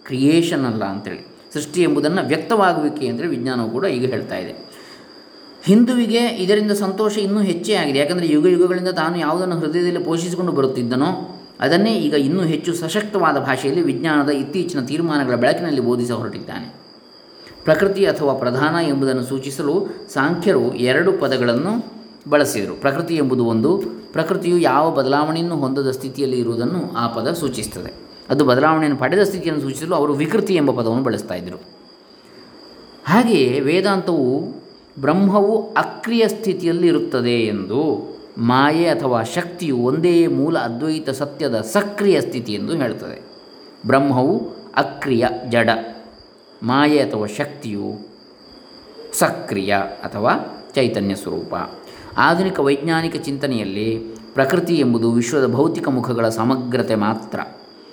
creation 0.04 0.64
ಅಲ್ಲ 0.64 0.84
ಅಂತೇಳಿ. 0.84 1.22
ಸೃಷ್ಟಿ 1.54 1.80
ಎಂಬುದನ್ನು 1.82 2.22
ವ್ಯಕ್ತವಾಗುವಿಕೆ 2.22 3.04
ಅಂದರೆ 3.08 3.26
ವಿಜ್ಞಾನವು 3.26 3.70
ಕೂಡ 3.70 3.84
ಈಗ 3.96 4.04
ಹೇಳ್ತಾ 4.14 4.36
ಇದೆ. 4.44 4.54
ಹಿಂದುವಿಗೆ 5.64 6.26
ಇದರಿಂದ 6.26 6.72
ಸಂತೋಷ 6.72 7.18
ಇನ್ನೂ 7.18 7.40
ಹೆಚ್ಚೇ 7.40 7.74
ಆಗಿದೆ. 7.74 7.98
ಯಾಕಂದರೆ 7.98 8.26
ಯುಗ 8.28 8.46
ಯುಗಗಳಿಂದ 8.46 8.88
ತಾನು 8.88 9.18
ಯಾವುದನ್ನು 9.18 9.58
ಹೃದಯದಲ್ಲಿ 9.58 9.98
ಪೋಷಿಸಿಕೊಂಡು 9.98 10.52
ಬರುತ್ತಿದ್ದನೋ, 10.52 11.40
ಅದನ್ನೇ 11.60 11.94
ಈಗ 11.94 12.14
ಇನ್ನೂ 12.14 12.42
ಹೆಚ್ಚು 12.42 12.74
ಸಶಕ್ತವಾದ 12.74 13.38
ಭಾಷೆಯಲ್ಲಿ 13.38 13.82
ವಿಜ್ಞಾನದ 13.82 14.30
ಇತ್ತೀಚಿನ 14.30 14.80
ತೀರ್ಮಾನಗಳ 14.80 15.34
ಬೆಳಕಿನಲ್ಲಿ 15.34 15.80
ಬೋಧಿಸ 15.80 16.10
ಹೊರಟಿದ್ದಾನೆ. 16.10 16.74
ಪ್ರಕೃತಿ 17.64 18.06
ಅಥವಾ 18.06 18.34
ಪ್ರಧಾನ 18.34 18.74
ಎಂಬುದನ್ನು 18.88 19.22
ಸೂಚಿಸಲು 19.22 19.86
ಸಾಂಖ್ಯರು 20.12 20.74
ಎರಡು 20.74 21.12
ಪದಗಳನ್ನು 21.12 21.94
ಬಳಸಿದರು. 22.30 22.74
ಪ್ರಕೃತಿ 22.74 23.16
ಎಂಬುದು 23.16 23.44
ಒಂದು, 23.44 23.82
ಪ್ರಕೃತಿಯು 24.12 24.58
ಯಾವ 24.58 24.94
ಬದಲಾವಣೆಯನ್ನು 24.94 25.56
ಹೊಂದದ 25.56 25.90
ಸ್ಥಿತಿಯಲ್ಲಿ 25.90 26.38
ಇರುವುದನ್ನು 26.38 26.92
ಆ 26.92 27.06
ಪದ 27.06 27.32
ಸೂಚಿಸುತ್ತದೆ. 27.32 27.94
ಅದು 28.28 28.44
ಬದಲಾವಣೆಯನ್ನು 28.44 28.98
ಪಡೆದ 28.98 29.22
ಸ್ಥಿತಿಯನ್ನು 29.22 29.62
ಸೂಚಿಸಲು 29.62 29.94
ಅವರು 29.94 30.14
ವಿಕೃತಿ 30.14 30.54
ಎಂಬ 30.54 30.70
ಪದವನ್ನು 30.70 31.04
ಬಳಸ್ತಾ 31.04 31.34
ಇದ್ದರು. 31.34 31.62
ಹಾಗೆಯೇ 33.08 33.60
ವೇದಾಂತವು 33.60 34.63
ಬ್ರಹ್ಮವು 35.00 35.72
ಅಕ್ರಿಯ 35.72 36.28
ಸ್ಥಿತಿಯಲ್ಲಿ 36.28 36.86
ಇರುತ್ತದೆ 36.86 37.40
ಎಂದು 37.40 38.14
ಮಾಯೆ 38.38 38.88
ಅಥವಾ 38.88 39.22
ಶಕ್ತಿಯು 39.22 39.76
ಒಂದೇ 39.76 40.26
ಮೂಲ 40.26 40.58
ಅದ್ವೈತ 40.58 41.10
ಸತ್ಯದ 41.10 41.60
ಸಕ್ರಿಯ 41.60 42.20
ಸ್ಥಿತಿ 42.20 42.52
ಎಂದು 42.52 42.76
ಹೇಳ್ತದೆ. 42.76 43.24
ಬ್ರಹ್ಮವು 43.86 44.38
ಅಕ್ರಿಯ, 44.76 45.26
ಜಡ. 45.48 45.70
ಮಾಯೆ 46.62 46.98
ಅಥವಾ 46.98 47.26
ಶಕ್ತಿಯು 47.26 48.08
ಸಕ್ರಿಯ 49.12 49.76
ಅಥವಾ 49.76 50.32
ಚೈತನ್ಯ 50.74 51.14
ಸ್ವರೂಪ. 51.14 51.54
ಆಧುನಿಕ 52.18 52.60
ವೈಜ್ಞಾನಿಕ 52.60 53.16
ಚಿಂತನೆಯಲ್ಲಿ 53.16 53.98
ಪ್ರಕೃತಿ 54.34 54.74
ಎಂಬುದು 54.74 55.12
ವಿಶ್ವದ 55.12 55.52
ಭೌತಿಕ 55.52 55.88
ಮುಖಗಳ 55.88 56.28
ಸಮಗ್ರತೆ 56.28 56.94
ಮಾತ್ರ. 56.94 57.40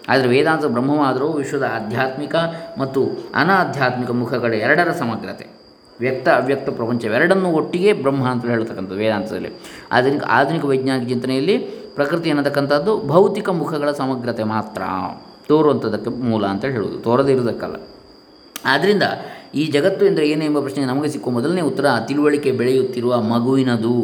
ಆದರೆ 0.10 0.28
ವೇದಾಂತ 0.28 0.66
ಬ್ರಹ್ಮವಾದರೂ 0.66 1.28
ವಿಶ್ವದ 1.28 1.64
ಆಧ್ಯಾತ್ಮಿಕ 1.64 2.36
ಮತ್ತು 2.80 3.10
ಅನಾಧ್ಯಾತ್ಮಿಕ 3.36 4.12
ಮುಖಗಳ 4.12 4.54
ಎರಡರ 4.54 4.92
ಸಮಗ್ರತೆ. 4.92 5.61
ವ್ಯಕ್ತ 6.04 6.28
ಅವ್ಯಕ್ತ 6.40 6.70
ಪ್ರಪಂಚವೆರಡನ್ನೂ 6.78 7.50
ಒಟ್ಟಿಗೆ 7.60 7.92
ಬ್ರಹ್ಮ 8.04 8.24
ಅಂತ 8.34 8.46
ಹೇಳ್ತಕ್ಕಂಥದ್ದು 8.54 9.00
ವೇದಾಂತದಲ್ಲಿ. 9.02 9.52
ಆಧುನಿಕ 9.98 10.24
ಆಧುನಿಕ 10.38 10.64
ವೈಜ್ಞಾನಿಕ 10.72 11.08
ಚಿಂತನೆಯಲ್ಲಿ 11.10 11.58
ಪ್ರಕೃತಿ 11.98 12.30
ಅನ್ನತಕ್ಕಂಥದ್ದು 12.30 12.94
ಭೌತಿಕ 13.08 13.50
ಮುಖಗಳ 13.62 13.92
ಸಮಗ್ರತೆ 14.02 14.44
ಮಾತ್ರ. 14.56 14.82
ತೋರುವಂಥದ್ದಕ್ಕೆ 15.48 16.12
ಮೂಲ 16.30 16.44
ಅಂತ 16.54 16.66
ಹೇಳುವುದು, 16.66 16.98
ತೋರದೇ 17.08 17.32
ಇರೋದಕ್ಕಲ್ಲ 17.32 17.78
ಆದ್ದರಿಂದ 18.66 19.06
ಈ 19.56 19.64
ಜಗತ್ತು 19.76 20.04
ಎಂದರೆ 20.06 20.26
ಏನು 20.30 20.44
ಎಂಬ 20.46 20.60
ಪ್ರಶ್ನೆ 20.60 20.84
ನಮಗೆ 20.86 21.10
ಸಿಕ್ಕುವ 21.10 21.34
ಮೊದಲನೇ 21.34 21.62
ಉತ್ತರ 21.62 21.86
ತಿಳುವಳಿಕೆ 22.08 22.52
ಬೆಳೆಯುತ್ತಿರುವ 22.60 23.14
ಮಗುವಿನದು. 23.34 23.96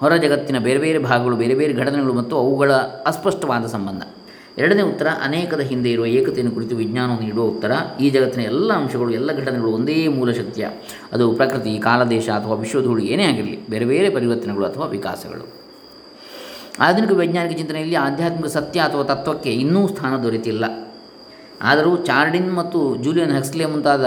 ಹೊರ 0.00 0.12
ಜಗತ್ತಿನ 0.16 0.58
ಬೇರೆ 0.58 0.80
ಬೇರೆ 0.84 0.98
ಭಾಗಗಳು, 0.98 1.36
ಬೇರೆ 1.36 1.54
ಬೇರೆ 1.54 1.72
ಘಟನೆಗಳು 1.72 2.12
ಮತ್ತು 2.12 2.34
ಅವುಗಳ 2.36 2.72
ಅಸ್ಪಷ್ಟವಾದ 3.10 3.66
ಸಂಬಂಧ. 3.66 4.02
ಎರಡನೇ 4.58 4.82
ಉತ್ತರ, 4.82 5.06
ಅನೇಕದ 5.22 5.60
ಹಿಂದೆ 5.60 5.90
ಇರುವ 5.90 6.06
ಏಕತೆಯನ್ನು 6.06 6.54
ಕುರಿತು 6.54 6.76
ವಿಜ್ಞಾನವನ್ನು 6.76 7.24
ನೀಡುವ 7.24 7.44
ಉತ್ತರ. 7.44 7.72
ಈ 8.00 8.10
ಜಗತ್ತಿನ 8.10 8.42
ಎಲ್ಲ 8.42 8.72
ಅಂಶಗಳು, 8.72 9.10
ಎಲ್ಲ 9.10 9.36
ಘಟನೆಗಳು 9.36 9.70
ಒಂದೇ 9.70 10.08
ಮೂಲ 10.08 10.32
ಶಕ್ತಿಯ. 10.32 10.68
ಅದು 11.12 11.32
ಪ್ರಕೃತಿ, 11.32 11.78
ಕಾಲದೇಶ 11.78 12.28
ಅಥವಾ 12.28 12.54
ವಿಶ್ವಧೂಳು 12.54 13.02
ಏನೇ 13.02 13.24
ಆಗಿರಲಿ, 13.24 13.68
ಬೇರೆ 13.70 13.84
ಬೇರೆ 13.84 14.10
ಪರಿವರ್ತನೆಗಳು 14.10 14.66
ಅಥವಾ 14.66 14.86
ವಿಕಾಸಗಳು. 14.86 15.66
ಆಧುನಿಕ 16.80 17.10
ವೈಜ್ಞಾನಿಕ 17.10 17.56
ಚಿಂತನೆಯಲ್ಲಿ 17.56 17.94
ಆಧ್ಯಾತ್ಮಿಕ 17.94 18.46
ಸತ್ಯ 18.46 18.80
ಅಥವಾ 18.80 19.02
ತತ್ವಕ್ಕೆ 19.02 19.52
ಇನ್ನೂ 19.52 19.88
ಸ್ಥಾನ 19.88 20.22
ದೊರೆತಿಲ್ಲ. 20.22 20.64
ಆದರೂ 21.62 21.96
ಚಾರ್ಡಿನ್ 21.96 22.54
ಮತ್ತು 22.54 22.96
ಜೂಲಿಯನ್ 22.96 23.32
ಹೆಕ್ಸ್ಲೆ 23.32 23.66
ಮುಂತಾದ 23.66 24.04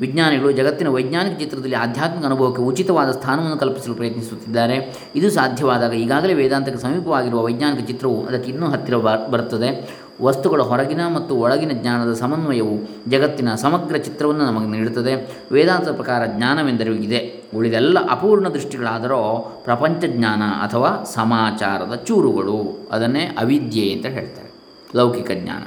ವಿಜ್ಞಾನಿಗಳು 0.00 0.52
ಜಗತ್ತಿನ 0.52 0.88
ವೈಜ್ಞಾನಿಕ 0.88 1.38
ಚಿತ್ರದಲ್ಲಿ 1.38 1.76
ಆಧ್ಯಾತ್ಮಿಕ 1.76 2.24
ಅನುಭವಕ್ಕೆ 2.24 2.62
ಉಚಿತವಾದ 2.62 3.10
ಸ್ಥಾನವನ್ನು 3.10 3.56
ಕಲ್ಪಿಸಲು 3.56 3.94
ಪ್ರಯತ್ನಿಸುತ್ತಿದ್ದಾರೆ. 3.94 5.08
ಇದು 5.14 5.30
ಸಾಧ್ಯವಾದಾಗ 5.30 5.92
ಈಗಾಗಲೇ 5.92 6.34
ವೇದಾಂತಕ್ಕೆ 6.34 6.82
ಸಮೀಪವಾಗಿರುವ 6.82 7.42
ವೈಜ್ಞಾನಿಕ 7.42 7.86
ಚಿತ್ರವು 7.86 8.26
ಅದಕ್ಕೆ 8.26 8.50
ಇನ್ನೂ 8.50 8.66
ಹತ್ತಿರ 8.66 8.96
ಬರುತ್ತದೆ. 9.30 10.04
ವಸ್ತುಗಳ 10.22 10.62
ಹೊರಗಿನ 10.62 11.06
ಮತ್ತು 11.06 11.36
ಒಳಗಿನ 11.36 11.70
ಜ್ಞಾನದ 11.72 12.14
ಸಮನ್ವಯವು 12.14 12.88
ಜಗತ್ತಿನ 13.10 13.54
ಸಮಗ್ರ 13.54 13.96
ಚಿತ್ರವನ್ನು 13.96 14.44
ನಮಗೆ 14.44 14.66
ನೀಡುತ್ತದೆ. 14.66 15.38
ವೇದಾಂತದ 15.52 15.92
ಪ್ರಕಾರ 15.92 16.26
ಜ್ಞಾನವೆಂದರೆ 16.26 16.94
ಇದೆ. 16.94 17.42
ಉಳಿದೆಲ್ಲ 17.54 17.98
ಅಪೂರ್ಣ 18.10 18.48
ದೃಷ್ಟಿಗಳಾದರೂ 18.48 19.60
ಪ್ರಪಂಚ 19.64 20.04
ಜ್ಞಾನ 20.06 20.42
ಅಥವಾ 20.42 21.04
ಸಮಾಚಾರದ 21.04 21.94
ಚೂರುಗಳು. 21.94 22.88
ಅದನ್ನೇ 22.92 23.20
ಅವಿದ್ಯೆ 23.20 23.92
ಅಂತ 23.92 24.06
ಹೇಳ್ತಾರೆ. 24.06 24.50
ಲೌಕಿಕ 24.96 25.30
ಜ್ಞಾನ. 25.34 25.62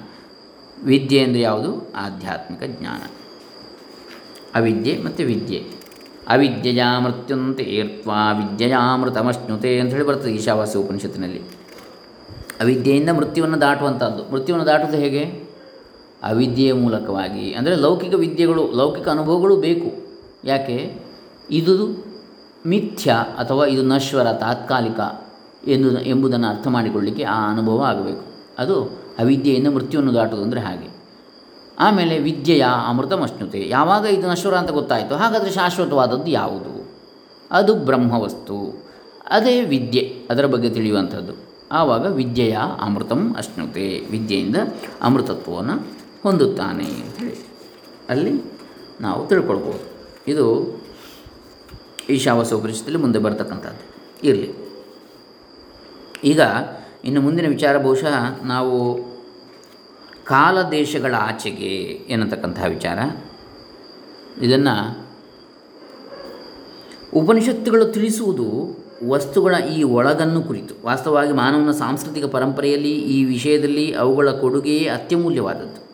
ವಿದ್ಯೆ 0.86 1.20
ಅಂದರೆ 1.20 1.42
ಯಾವುದು? 1.42 1.94
ಆಧ್ಯಾತ್ಮಿಕ 1.96 2.80
ಜ್ಞಾನ. 2.80 3.17
ಅವಿದ್ಯೆ 4.58 5.04
ಮತ್ತು 5.04 5.24
ವಿದ್ಯೆ. 5.24 5.60
ಅವಿದ್ಯೆಯ 6.28 6.84
ಮೃತ್ಯುಂತೆ 7.04 7.64
ಏರ್ತ್ವಾ 7.64 8.16
ಅಂತ 9.80 9.94
ಹೇಳಿ 9.94 10.08
ಬರ್ತದೆ 10.08 10.32
ಈಶಾವಾಸ್ಯ 10.32 10.80
ಉಪನಿಷತ್ತಿನಲ್ಲಿ. 10.80 11.42
ಅವಿದ್ಯೆಯಿಂದ 12.60 13.10
ಮೃತ್ಯುವನ್ನು 13.10 13.62
ದಾಟುವಂಥದ್ದು. 13.62 14.32
ಮೃತ್ಯುವನ್ನು 14.32 14.66
ದಾಟುವುದು 14.66 14.98
ಹೇಗೆ? 14.98 15.24
ಅವಿದ್ಯೆಯ 16.24 16.74
ಮೂಲಕವಾಗಿ. 16.74 17.54
ಅಂದರೆ 17.54 17.76
ಲೌಕಿಕ 17.76 18.14
ವಿದ್ಯೆಗಳು, 18.14 18.72
ಲೌಕಿಕ 18.72 19.10
ಅನುಭವಗಳು 19.10 19.56
ಬೇಕು. 19.56 20.08
ಯಾಕೆ? 20.46 20.96
ಇದು 21.52 22.08
ಮಿಥ್ಯ 22.66 23.12
ಅಥವಾ 23.12 23.66
ಇದು 23.66 23.84
ನಶ್ವರ, 23.84 24.34
ತಾತ್ಕಾಲಿಕ 24.34 25.00
ಎಂದು 25.68 26.02
ಎಂಬುದನ್ನು 26.02 26.48
ಅರ್ಥ 26.48 26.68
ಮಾಡಿಕೊಳ್ಳಿಕ್ಕೆ 26.68 27.24
ಆ 27.24 27.52
ಅನುಭವ 27.52 27.82
ಆಗಬೇಕು. 27.82 28.24
ಅದು 28.60 28.84
ಅವಿದ್ಯೆಯಿಂದ 29.20 29.68
ಮೃತ್ಯುವನ್ನು 29.68 30.14
ದಾಟುವುದು 30.14 30.46
ಅಂದರೆ 30.46 30.60
ಹಾಗೆ. 30.60 30.97
ಆಮೇಲೆ 31.80 32.20
ವಿದ್ಯೆಯ 32.20 32.66
ಅಮೃತಮಶ್ನುತೆ. 32.88 33.70
ಯಾವಾಗ 33.70 34.06
ಇದು 34.06 34.28
ನಶ್ವರ 34.28 34.56
ಅಂತ 34.56 34.70
ಗೊತ್ತಾಯಿತು? 34.70 35.16
ಹಾಗಾದರೆ 35.16 35.52
ಶಾಶ್ವತವಾದದ್ದು 35.52 36.28
ಯಾವುದು? 36.28 36.92
ಅದು 37.52 37.76
ಬ್ರಹ್ಮವಸ್ತು. 37.76 38.88
ಅದೇ 39.30 39.62
ವಿದ್ಯೆ, 39.62 40.28
ಅದರ 40.30 40.46
ಬಗ್ಗೆ 40.46 40.70
ತಿಳಿಯುವಂಥದ್ದು. 40.70 41.34
ಆವಾಗ 41.72 42.06
ವಿದ್ಯೆಯ 42.06 42.58
ಅಮೃತಂ 42.82 43.36
ಅಶ್ನುತೆ. 43.38 44.08
ವಿದ್ಯೆಯಿಂದ 44.12 44.56
ಅಮೃತತ್ವವನ್ನು 45.02 45.74
ಹೊಂದುತ್ತಾನೆ 46.24 46.84
ಅಂತೇಳಿ 46.84 47.48
ಅಲ್ಲಿ 48.10 48.42
ನಾವು 49.02 49.28
ತಿಳ್ಕೊಳ್ಬೋದು. 49.28 49.88
ಇದು 50.28 50.78
ಈಶಾವಾಸ 52.10 52.54
ಉಪನಿಷತ್ತಲ್ಲಿ 52.54 53.00
ಮುಂದೆ 53.00 53.20
ಬರ್ತಕ್ಕಂಥದ್ದು. 53.20 54.04
ಇರಲಿ. 54.28 54.54
ಈಗ 56.24 56.42
ಇನ್ನು 57.06 57.22
ಮುಂದಿನ 57.22 57.50
ವಿಚಾರ 57.50 57.78
ಬಹುಶಃ 57.78 58.44
ನಾವು 58.44 59.00
ಕಾಲ 60.28 60.62
ದೇಶಗಳ 60.62 61.16
ಆಚೆಗೆ 61.16 61.76
ಎನ್ನತಕ್ಕಂತಹ 62.10 62.66
ವಿಚಾರ. 62.66 63.00
ಇದನ್ನು 64.42 65.08
ಉಪನಿಷತ್ತುಗಳು 67.14 67.86
ತಿಳಿಸುವುದು 67.86 68.78
ವಸ್ತುಗಳ 69.08 69.56
ಈ 69.56 69.84
ಒಳಗನ್ನು 69.84 70.42
ಕುರಿತು. 70.42 70.86
ವಾಸ್ತವವಾಗಿ 70.86 71.32
ಮಾನವನ 71.32 71.72
ಸಾಂಸ್ಕೃತಿಕ 71.72 72.26
ಪರಂಪರೆಯಲ್ಲಿ 72.26 72.92
ಈ 72.92 73.26
ವಿಷಯದಲ್ಲಿ 73.26 73.96
ಅವುಗಳ 73.96 74.30
ಕೊಡುಗೆಯೇ 74.30 74.88
ಅತ್ಯಮೂಲ್ಯವಾದದ್ದು. 74.88 75.88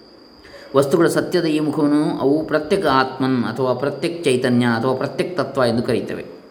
ವಸ್ತುಗಳ 0.78 1.08
ಸತ್ಯದ 1.08 1.46
ಈ 1.46 1.60
ಮುಖವನ್ನು 1.60 2.20
ಅವು 2.20 2.46
ಪ್ರತ್ಯೇಕ 2.46 2.86
ಆತ್ಮನ್ 2.86 3.44
ಅಥವಾ 3.44 3.74
ಪ್ರತ್ಯಕ್ 3.74 4.24
ಚೈತನ್ಯ 4.24 4.66
ಅಥವಾ 4.66 4.96
ಪ್ರತ್ಯಕ್ 4.96 5.38
ತತ್ವ 5.38 5.62
ಎಂದು 5.64 5.84
ಕರೀತವೆ. 5.84 6.43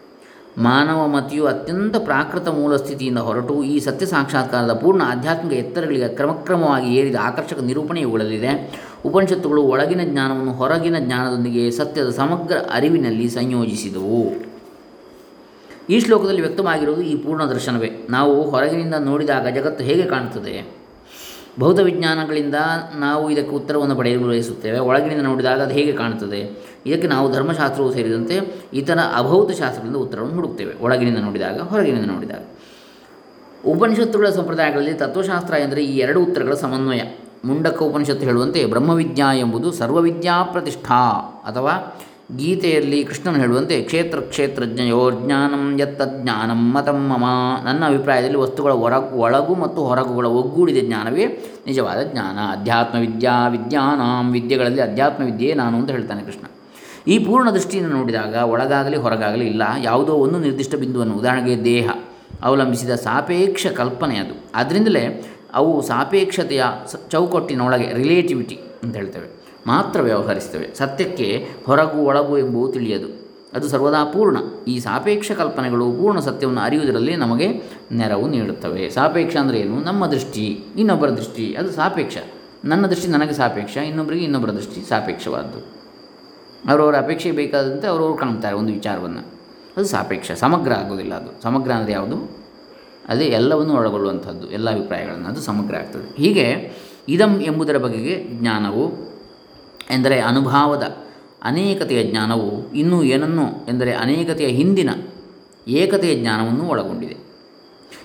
ಮಾನವ 0.57 1.07
ಮತಿಯು 1.07 1.45
ಅತ್ಯಂತ 1.45 1.95
ಪ್ರಾಕೃತ 1.97 2.47
ಮೂಲ 2.47 2.75
ಸ್ಥಿತಿಯಿಂದ 2.75 3.17
ಹೊರಟು 3.17 3.63
ಈ 3.63 3.79
ಸತ್ಯ 3.79 4.05
ಸಾಕ್ಷಾತ್ಕಾರದ 4.05 4.73
ಪೂರ್ಣ 4.73 5.01
ಆಧ್ಯಾತ್ಮಿಕ 5.05 5.53
ಎತ್ತರಗಳಿಗೆ 5.53 6.07
ಕ್ರಮಕ್ರಮವಾಗಿ 6.07 6.95
ಏರಿದ 6.95 7.15
ಆಕರ್ಷಕ 7.21 7.59
ನಿರೂಪಣೆ 7.59 8.01
ಇವುಗಳಲ್ಲಿದೆ 8.01 8.83
ಉಪನಿಷತ್ತುಗಳು 9.05 9.63
ಒಳಗಿನ 9.63 10.01
ಜ್ಞಾನವನ್ನು 10.03 10.53
ಹೊರಗಿನ 10.53 10.95
ಜ್ಞಾನದೊಂದಿಗೆ 10.99 11.71
ಸತ್ಯದ 11.71 12.09
ಸಮಗ್ರ 12.09 12.57
ಅರಿವಿನಲ್ಲಿ 12.73 13.29
ಸಂಯೋಜಿಸಿದವು. 13.29 14.33
ಈ 15.89 15.99
ಶ್ಲೋಕದಲ್ಲಿ 15.99 16.41
ವ್ಯಕ್ತವಾಗಿರುವುದು 16.41 17.03
ಈ 17.03 17.17
ಪೂರ್ಣ 17.17 17.43
ದರ್ಶನವೇ. 17.43 17.91
ನಾವು 18.09 18.49
ಹೊರಗಿನಿಂದ 18.49 18.95
ನೋಡಿದಾಗ 18.99 19.47
ಜಗತ್ತು 19.47 19.83
ಹೇಗೆ 19.83 20.03
ಕಾಣುತ್ತದೆ? 20.03 20.83
ಭೌತ 21.59 21.79
ವಿಜ್ಞಾನಗಳಿಂದ 21.79 22.55
ನಾವು 22.99 23.29
ಇದಕ್ಕೆ 23.29 23.55
ಉತ್ತರವನ್ನು 23.55 23.95
ಪಡೆಯಲು 23.95 24.27
ಬಯಸುತ್ತೇವೆ. 24.27 24.79
ಒಳಗಿನಿಂದ 24.79 25.21
ನೋಡಿದಾಗ 25.21 25.61
ಅದು 25.61 25.73
ಹೇಗೆ 25.73 25.91
ಕಾಣುತ್ತದೆ? 25.91 26.72
ಇದಕ್ಕೆ 26.85 27.07
ನಾವು 27.07 27.31
ಧರ್ಮಶಾಸ್ತ್ರವು 27.31 27.93
ಸೇರಿದಂತೆ 27.93 28.39
ಇತರ 28.73 28.99
ಅಭೌತ 29.15 29.51
ಶಾಸ್ತ್ರದಿಂದ 29.51 29.95
ಉತ್ತರವನ್ನು 29.95 30.35
ಹುಡುಕ್ತೇವೆ. 30.35 30.73
ಒಳಗಿನಿಂದ 30.81 31.17
ನೋಡಿದಾಗ, 31.17 31.61
ಹೊರಗಿನಿಂದ 31.61 32.05
ನೋಡಿದಾಗ. 32.05 32.41
ಉಪನಿಷತ್ತುಗಳ 33.65 34.29
ಸಂಪ್ರದಾಯಗಳಲ್ಲಿ 34.29 34.93
ತತ್ವಶಾಸ್ತ್ರ 34.93 35.53
ಎಂದರೆ 35.53 35.85
ಈ 35.85 35.97
ಎರಡು 35.97 36.21
ಉತ್ತರಗಳ 36.21 36.53
ಸಮನ್ವಯ. 36.53 36.99
ಮುಂಡಕ್ಕ 37.45 37.83
ಉಪನಿಷತ್ತು 37.83 38.25
ಹೇಳುವಂತೆ 38.25 38.65
ಬ್ರಹ್ಮವಿದ್ಯಾ 38.65 39.33
ಎಂಬುದು 39.33 39.71
ಸರ್ವವಿದ್ಯಾ 39.71 40.43
ಪ್ರತಿಷ್ಠಾ 40.43 41.01
ಅಥವಾ 41.47 41.97
ಗೀತೆಯಲ್ಲಿ 42.37 43.03
ಕೃಷ್ಣನು 43.03 43.39
ಹೇಳುವಂತೆ 43.39 43.81
ಕ್ಷೇತ್ರ 43.81 44.19
ಕ್ಷೇತ್ರಜ್ಞಯೋರ್ಜ್ಞಾನಂ 44.19 45.79
ಯತ್ತಜ್ಞಾನಂ 45.79 46.73
ಮತಂ 46.73 46.99
ಮಮ. 47.09 47.25
ನನ್ನ 47.65 47.85
ಅಭಿಪ್ರಾಯದಲ್ಲಿ 47.85 48.37
ವಸ್ತುಗಳ 48.37 48.71
ಹೊರ 48.71 48.91
ಒಳಗು 48.91 49.55
ಮತ್ತು 49.55 49.81
ಹೊರಗುಗಳ 49.81 50.25
ಒಗ್ಗೂಡಿದ 50.25 50.77
ಜ್ಞಾನವೇ 50.85 51.25
ನಿಜವಾದ 51.67 52.03
ಜ್ಞಾನ. 52.03 52.59
ಅಧ್ಯಾತ್ಮ 52.59 52.99
ವಿದ್ಯಾ 52.99 53.47
ವಿದ್ಯಾನಾಂ, 53.47 54.31
ವಿದ್ಯೆಗಳಲ್ಲಿ 54.31 54.81
ಅಧ್ಯಾತ್ಮ 54.81 55.23
ವಿದ್ಯೆಯೇ 55.23 55.53
ನಾನು 55.53 55.77
ಅಂತ 55.77 55.91
ಹೇಳ್ತಾನೆ 55.91 56.21
ಕೃಷ್ಣ. 56.21 56.45
ಈ 57.07 57.19
ಪೂರ್ಣ 57.19 57.51
ದೃಷ್ಟಿಯನ್ನು 57.51 57.97
ನೋಡಿದಾಗ 57.97 58.35
ಒಳಗಾಗಲಿ 58.35 58.97
ಹೊರಗಾಗಲಿ 58.97 59.47
ಇಲ್ಲ, 59.47 59.63
ಯಾವುದೋ 59.83 60.13
ಒಂದು 60.13 60.39
ನಿರ್ದಿಷ್ಟ 60.39 60.75
ಬಿಂದುವನ್ನು, 60.75 61.15
ಉದಾಹರಣೆಗೆ 61.15 61.65
ದೇಹ, 61.65 61.89
ಅವಲಂಬಿಸಿದ 62.43 62.89
ಸಾಪೇಕ್ಷ 62.89 63.67
ಕಲ್ಪನೆ 63.67 64.17
ಅದು. 64.17 64.33
ಆದ್ದರಿಂದಲೇ 64.55 65.33
ಅವು 65.53 65.81
ಸಾಪೇಕ್ಷತೆಯ 65.81 66.63
ಚೌಕಟ್ಟಿನೊಳಗೆ 67.09 67.93
ರಿಲೇಟಿವಿಟಿ 67.93 68.59
ಅಂತ 68.83 68.95
ಹೇಳ್ತೇವೆ. 68.95 69.43
ಮಾತ್ರ 69.67 70.01
ವ್ಯವಹರಿಸ್ತವೆ. 70.01 70.77
ಸತ್ಯಕ್ಕೆ 70.77 71.47
ಹೊರಗು 71.65 71.97
ಒಳಗು 71.97 72.37
ಎಂಬುದು 72.37 72.73
ತಿಳಿಯದು. 72.73 73.23
ಅದು 73.53 73.67
ಸರ್ವದಾ 73.67 74.05
ಪೂರ್ಣ. 74.05 74.37
ಈ 74.67 74.79
ಸಾಪೇಕ್ಷ 74.79 75.31
ಕಲ್ಪನೆಗಳು 75.31 75.91
ಪೂರ್ಣ 75.91 76.19
ಸತ್ಯವನ್ನು 76.19 76.61
ಅರಿಯುವುದರಲ್ಲಿ 76.61 77.15
ನಮಗೆ 77.15 77.61
ನೆರವು 77.91 78.27
ನೀಡುತ್ತವೆ. 78.27 78.89
ಸಾಪೇಕ್ಷ 78.89 79.37
ಅಂದರೆ 79.37 79.59
ಏನು? 79.59 79.81
ನಮ್ಮ 79.81 80.07
ದೃಷ್ಟಿ, 80.07 80.63
ಇನ್ನೊಬ್ಬರ 80.77 81.09
ದೃಷ್ಟಿ, 81.09 81.55
ಅದು 81.55 81.71
ಸಾಪೇಕ್ಷ. 81.71 82.17
ನನ್ನ 82.65 82.87
ದೃಷ್ಟಿ 82.87 83.07
ನನಗೆ 83.07 83.33
ಸಾಪೇಕ್ಷ 83.33 83.77
ಇನ್ನೊಬ್ಬರಿಗೆ 83.77 84.23
ಇನ್ನೊಬ್ಬರ 84.23 84.51
ದೃಷ್ಟಿ 84.51 84.89
ಸಾಪೇಕ್ಷವಾದ್ದು. 84.89 85.82
ಅವರವರ 86.69 86.97
ಅಪೇಕ್ಷೆ 86.97 87.31
ಬೇಕಾದಂತೆ 87.31 87.87
ಅವರವರು 87.87 88.13
ಕಾಣ್ತಾರೆ 88.13 88.55
ಒಂದು 88.55 88.73
ವಿಚಾರವನ್ನು. 88.73 89.19
ಅದು 89.77 89.85
ಸಾಪೇಕ್ಷ, 89.85 90.31
ಸಮಗ್ರ 90.31 90.73
ಆಗೋದಿಲ್ಲ 90.73 91.13
ಅದು. 91.13 91.43
ಸಮಗ್ರ 91.43 91.71
ಅಂದರೆ 91.71 91.93
ಯಾವುದು? 91.93 92.37
ಅದೇ 93.09 93.25
ಎಲ್ಲವನ್ನು 93.25 93.73
ಒಳಗೊಳ್ಳುವಂಥದ್ದು, 93.73 94.51
ಎಲ್ಲ 94.51 94.69
ಅಭಿಪ್ರಾಯಗಳನ್ನು. 94.69 95.27
ಅದು 95.27 95.41
ಸಮಗ್ರ 95.41 95.75
ಆಗ್ತದೆ. 95.75 96.17
ಹೀಗೆ 96.17 96.71
ಇದಂ 97.07 97.41
ಎಂಬುದರ 97.41 97.77
ಬಗೆಗೆ 97.77 98.23
ಜ್ಞಾನವು 98.31 98.91
ಎಂದರೆ 99.89 100.19
ಅನುಭಾವದ 100.19 100.97
ಅನೇಕತೆಯ 101.43 102.03
ಜ್ಞಾನವು 102.03 102.73
ಇನ್ನೂ 102.73 103.03
ಏನನ್ನು 103.03 103.65
ಎಂದರೆ 103.69 103.93
ಅನೇಕತೆಯ 103.93 104.47
ಹಿಂದಿನ 104.47 104.89
ಏಕತೆಯ 105.67 106.15
ಜ್ಞಾನವನ್ನು 106.15 106.63
ಒಳಗೊಂಡಿದೆ. 106.63 107.17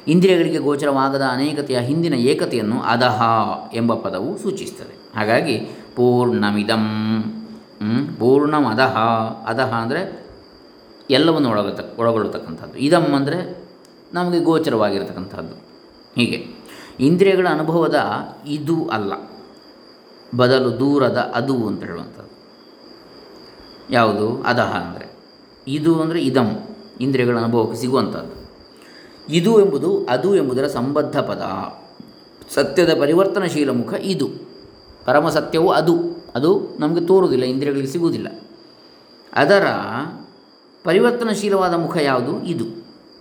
ಇಂದ್ರಿಯಗಳಿಗೆ 0.09 0.59
ಗೋಚರವಾಗದ 0.59 1.23
ಅನೇಕತೆಯ 1.23 1.79
ಹಿಂದಿನ 1.79 2.15
ಏಕತೆಯನ್ನು 2.15 2.83
ಅದಹ 2.83 3.23
ಎಂಬ 3.75 3.95
ಪದವು 3.95 4.39
ಸೂಚಿಸ್ತದೆ. 4.39 5.19
ಹಾಗಾಗಿ 5.19 5.59
ಪೂರ್ಣಮಿದಂ 5.97 6.85
ಪೂರ್ಣಮದಹ 8.19 8.97
ಅದಹ 9.47 9.73
ಅಂದರೆ 9.73 10.29
ಎಲ್ಲವನ್ನು 11.11 11.51
ಒಳಗತ, 11.51 12.01
ಒಳಗೊಳ್ಳತಕ್ಕಂಥದ್ದು. 12.01 12.79
ಇದಂ 12.79 13.05
ಅಂದರೆ 13.05 13.69
ನಮಗೆ 14.15 14.39
ಗೋಚರವಾಗಿರತಕ್ಕಂಥದ್ದು. 14.39 15.55
ಹೀಗೆ. 16.17 16.47
ಇಂದ್ರಿಯಗಳ 17.01 17.47
ಅನುಭವದ 17.51 17.97
ಇದು 18.47 18.89
ಅಲ್ಲ. 18.89 19.13
ಬದಲು 20.37 20.79
ದೂರದ 20.79 21.33
ಅದು 21.35 21.67
ಅಂತ 21.67 21.85
ಹೇಳುವಂಥದ್ದು. 21.85 22.39
ಯಾವುದು? 23.91 24.43
ಅದಹ 24.43 24.75
ಅಂದರೆ. 24.77 25.13
ಇದು 25.69 26.03
ಅಂದರೆ 26.03 26.25
ಇದಂ. 26.25 26.57
ಇಂದ್ರಿಯಗಳ 27.01 27.39
ಅನುಭವಕ್ಕೆ 27.39 27.77
ಸಿಗುವಂಥದ್ದು. 27.77 28.49
ಇದು 29.29 29.65
ಎಂಬುದು 29.65 30.07
ಅದು 30.11 30.37
ಎಂಬುದರ 30.37 30.67
ಸಂಬದ್ಧ 30.67 31.21
ಪದ. 31.21 31.43
ಸತ್ಯದ 32.55 33.01
ಪರಿವರ್ತನಶೀಲ 33.01 33.71
ಮುಖ 33.71 33.95
ಇದು. 34.01 34.29
ಪರಮ 35.05 35.29
ಸತ್ಯವು 35.29 35.71
ಅದು. 35.71 36.18
ಅದು 36.39 36.77
ನಮಗೆ 36.81 37.07
ತೋರುವುದಿಲ್ಲ, 37.07 37.45
ಇಂದ್ರಿಯಗಳಿಗೆ 37.45 37.89
ಸಿಗುವುದಿಲ್ಲ. 37.89 38.41
ಅದರ 39.35 39.67
ಪರಿವರ್ತನಶೀಲವಾದ 40.85 41.75
ಮುಖ 41.75 41.97
ಯಾವುದು? 41.97 42.45
ಇದು. 42.45 42.65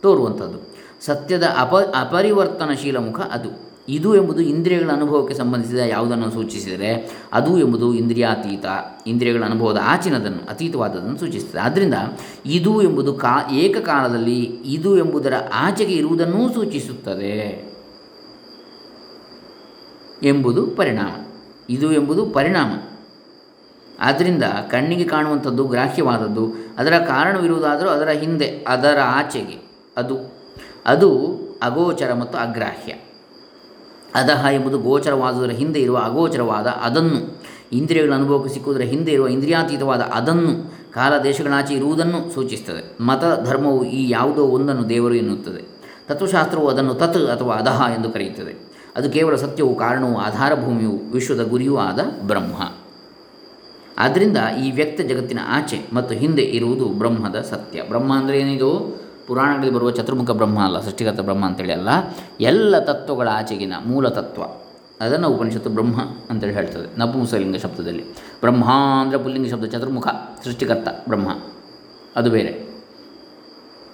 ತೋರುವಂಥದ್ದು. 0.01 0.77
ಸತ್ಯದ 1.05 1.43
ಅಪ, 1.43 1.75
ಅಪರಿವರ್ತನಶೀಲ 1.75 2.97
ಮುಖ 2.97 3.19
ಅದು. 3.19 3.67
ಇದು 3.89 4.15
ಎಂಬುದು 4.15 4.41
ಇಂದ್ರಿಯಗಳ 4.41 4.91
ಅನುಭವಕ್ಕೆ 4.91 5.33
ಸಂಬಂಧಿಸಿದ 5.33 5.77
ಯಾವುದನ್ನು 5.77 6.31
ಸೂಚಿಸಿದರೆ, 6.31 7.11
ಅದು 7.33 7.59
ಎಂಬುದು 7.59 7.93
ಇಂದ್ರಿಯಾತೀತ, 7.93 8.65
ಇಂದ್ರಿಯಗಳ 9.07 9.43
ಅನುಭವದ 9.43 9.79
ಆಚಿನದನ್ನು 9.83 10.49
ಅತೀತವಾದದನ್ನು 10.49 11.17
ಸೂಚಿಸುತ್ತದೆ. 11.17 11.61
ಆದ್ದರಿಂದ 11.61 11.93
ಇದು 12.45 12.81
ಎಂಬುದು 12.81 13.13
ಕಾ, 13.13 13.51
ಏಕಕಾಲದಲ್ಲಿ 13.51 14.43
ಇದು 14.65 14.97
ಎಂಬುದರ 14.97 15.33
ಆಚೆಗೆ 15.53 15.93
ಇರುವುದನ್ನೂ 15.93 16.53
ಸೂಚಿಸುತ್ತದೆ 16.53 17.67
ಎಂಬುದು 20.23 20.67
ಪರಿಣಾಮ. 20.67 21.25
ಇದು 21.69 21.91
ಎಂಬುದು 21.91 22.25
ಪರಿಣಾಮ. 22.25 22.86
ಆದ್ದರಿಂದ 23.99 24.43
ಕಣ್ಣಿಗೆ 24.43 25.03
ಕಾಣುವಂಥದ್ದು 25.03 25.63
ಗ್ರಾಹ್ಯವಾದದ್ದು, 25.63 26.53
ಅದರ 26.77 26.93
ಕಾರಣವಿರುವುದಾದರೂ 26.97 27.89
ಅದರ 27.89 28.09
ಹಿಂದೆ, 28.09 28.65
ಅದರ 28.67 28.99
ಆಚೆಗೆ. 29.05 29.69
ಅದು 29.97 30.37
ಅದು 30.85 31.37
ಅಗೋಚರ 31.63 32.13
ಮತ್ತು 32.13 32.37
ಅಗ್ರಾಹ್ಯ. 32.37 32.93
ಅದಹ 34.15 34.45
ಎಂಬುದು 34.53 34.79
ಗೋಚರವಾದುದರ 34.79 35.51
ಹಿಂದೆ 35.51 35.79
ಇರುವ 35.79 35.97
ಅಗೋಚರವಾದ 35.97 36.67
ಅದನ್ನು. 36.67 37.41
ಇಂದ್ರಿಯಗಳ 37.71 38.13
ಅನುಭವಕ್ಕೆ 38.13 38.53
ಸಿಕ್ಕುವುದರ 38.53 38.81
ಹಿಂದೆ 38.81 39.11
ಇರುವ 39.11 39.27
ಇಂದ್ರಿಯಾತೀತವಾದ 39.27 39.99
ಅದನ್ನು 39.99 40.73
ಕಾಲ 40.93 41.17
ದೇಶಗಳಾಚೆ 41.17 41.73
ಇರುವುದನ್ನು 41.73 42.33
ಸೂಚಿಸುತ್ತದೆ. 42.33 43.03
ಮತ 43.03 43.23
ಧರ್ಮವು 43.45 43.85
ಈ 43.85 44.09
ಯಾವುದೋ 44.09 44.43
ಒಂದನ್ನು 44.43 44.89
ದೇವರು 44.89 45.13
ಎನ್ನುತ್ತದೆ. 45.13 45.77
ತತ್ವಶಾಸ್ತ್ರವು 46.07 46.67
ಅದನ್ನು 46.67 46.93
ತತ್ 46.93 47.17
ಅಥವಾ 47.17 47.53
ಅದಹ 47.55 47.83
ಎಂದು 47.95 48.09
ಕರೆಯುತ್ತದೆ. 48.09 48.67
ಅದು 48.95 49.09
ಕೇವಲ 49.09 49.35
ಸತ್ಯವು 49.35 49.75
ಕಾರಣವು 49.75 50.17
ಆಧಾರಭೂಮಿಯು 50.17 51.11
ವಿಶ್ವದ 51.11 51.43
ಗುರಿಯೂ 51.43 51.77
ಆದ 51.77 51.99
ಬ್ರಹ್ಮ. 52.21 52.86
ಆದ್ದರಿಂದ 53.97 54.37
ಈ 54.63 54.71
ವ್ಯಕ್ತ 54.71 55.01
ಜಗತ್ತಿನ 55.01 55.39
ಆಚೆ 55.47 55.81
ಮತ್ತು 55.93 56.15
ಹಿಂದೆ 56.15 56.41
ಇರುವುದು 56.41 56.85
ಬ್ರಹ್ಮದ 56.85 57.41
ಸತ್ಯ. 57.41 57.83
ಬ್ರಹ್ಮ 57.83 58.15
ಅಂದರೆ 58.15 58.39
ಏನಿದು? 58.39 59.01
ಪುರಾಣಗಳಲ್ಲಿ 59.27 59.73
ಬರುವ 59.73 59.91
ಚತುರ್ಮುಖ 59.91 60.31
ಬ್ರಹ್ಮ 60.31 60.65
ಅಲ್ಲ 60.65 60.79
ಸೃಷ್ಟಿಗತ 60.79 61.19
ಬ್ರಹ್ಮ 61.19 61.45
ಅಂತೇಳಿ 61.45 61.73
ಅಲ್ಲ. 61.73 61.89
ಎಲ್ಲ 62.41 62.79
ತತ್ವಗಳ 62.79 63.27
ಆಚೆಗಿನ 63.31 63.73
ಮೂಲ 63.85 64.07
ತತ್ವ. 64.09 64.43
ಅದನ್ನು 65.01 65.29
ಉಪನಿಷತ್ತು 65.29 65.69
ಬ್ರಹ್ಮ 65.69 66.01
ಅಂತೇಳಿ 66.29 66.53
ಹೇಳ್ತದೆ 66.53 66.99
ನಪುಂಸಲಿಂಗ 66.99 67.55
ಶಬ್ದದಲ್ಲಿ. 67.55 68.03
ಬ್ರಹ್ಮ 68.13 68.65
ಅಂದರೆ 69.01 69.17
ಪುಲ್ಲಿಂಗ 69.17 69.51
ಶಬ್ದ, 69.51 69.65
ಚತುರ್ಮುಖ, 69.65 70.07
ಸೃಷ್ಟಿಕರ್ತ, 70.43 70.87
ಬ್ರಹ್ಮ. 71.07 71.29
ಅದು 72.15 72.29
ಬೇರೆ. 72.29 72.67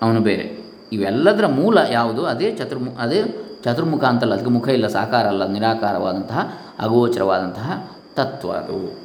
ಅವನು 0.01 0.19
ಬೇರೆ. 0.19 0.63
ಇವೆಲ್ಲದರ 0.91 1.45
ಮೂಲ 1.47 1.77
ಯಾವುದು? 1.91 2.25
ಅದೇ 2.25 2.51
ಚತುರ್ಮು, 2.51 2.91
ಅದೇ 2.99 3.23
ಚತುರ್ಮುಖ 3.63 4.03
ಅಂತಲ್ಲ, 4.03 4.33
ಅದಕ್ಕೆ 4.33 4.51
ಮುಖ 4.51 4.67
ಇಲ್ಲ, 4.67 4.87
ಸಾಕಾರ 4.87 5.27
ಅಲ್ಲ, 5.27 5.47
ನಿರಾಕಾರವಾದಂತಹ, 5.47 6.53
ಅಗೋಚರವಾದಂತಹ 6.79 7.91
ತತ್ವ 8.15 8.51
ಅದು. 8.51 9.03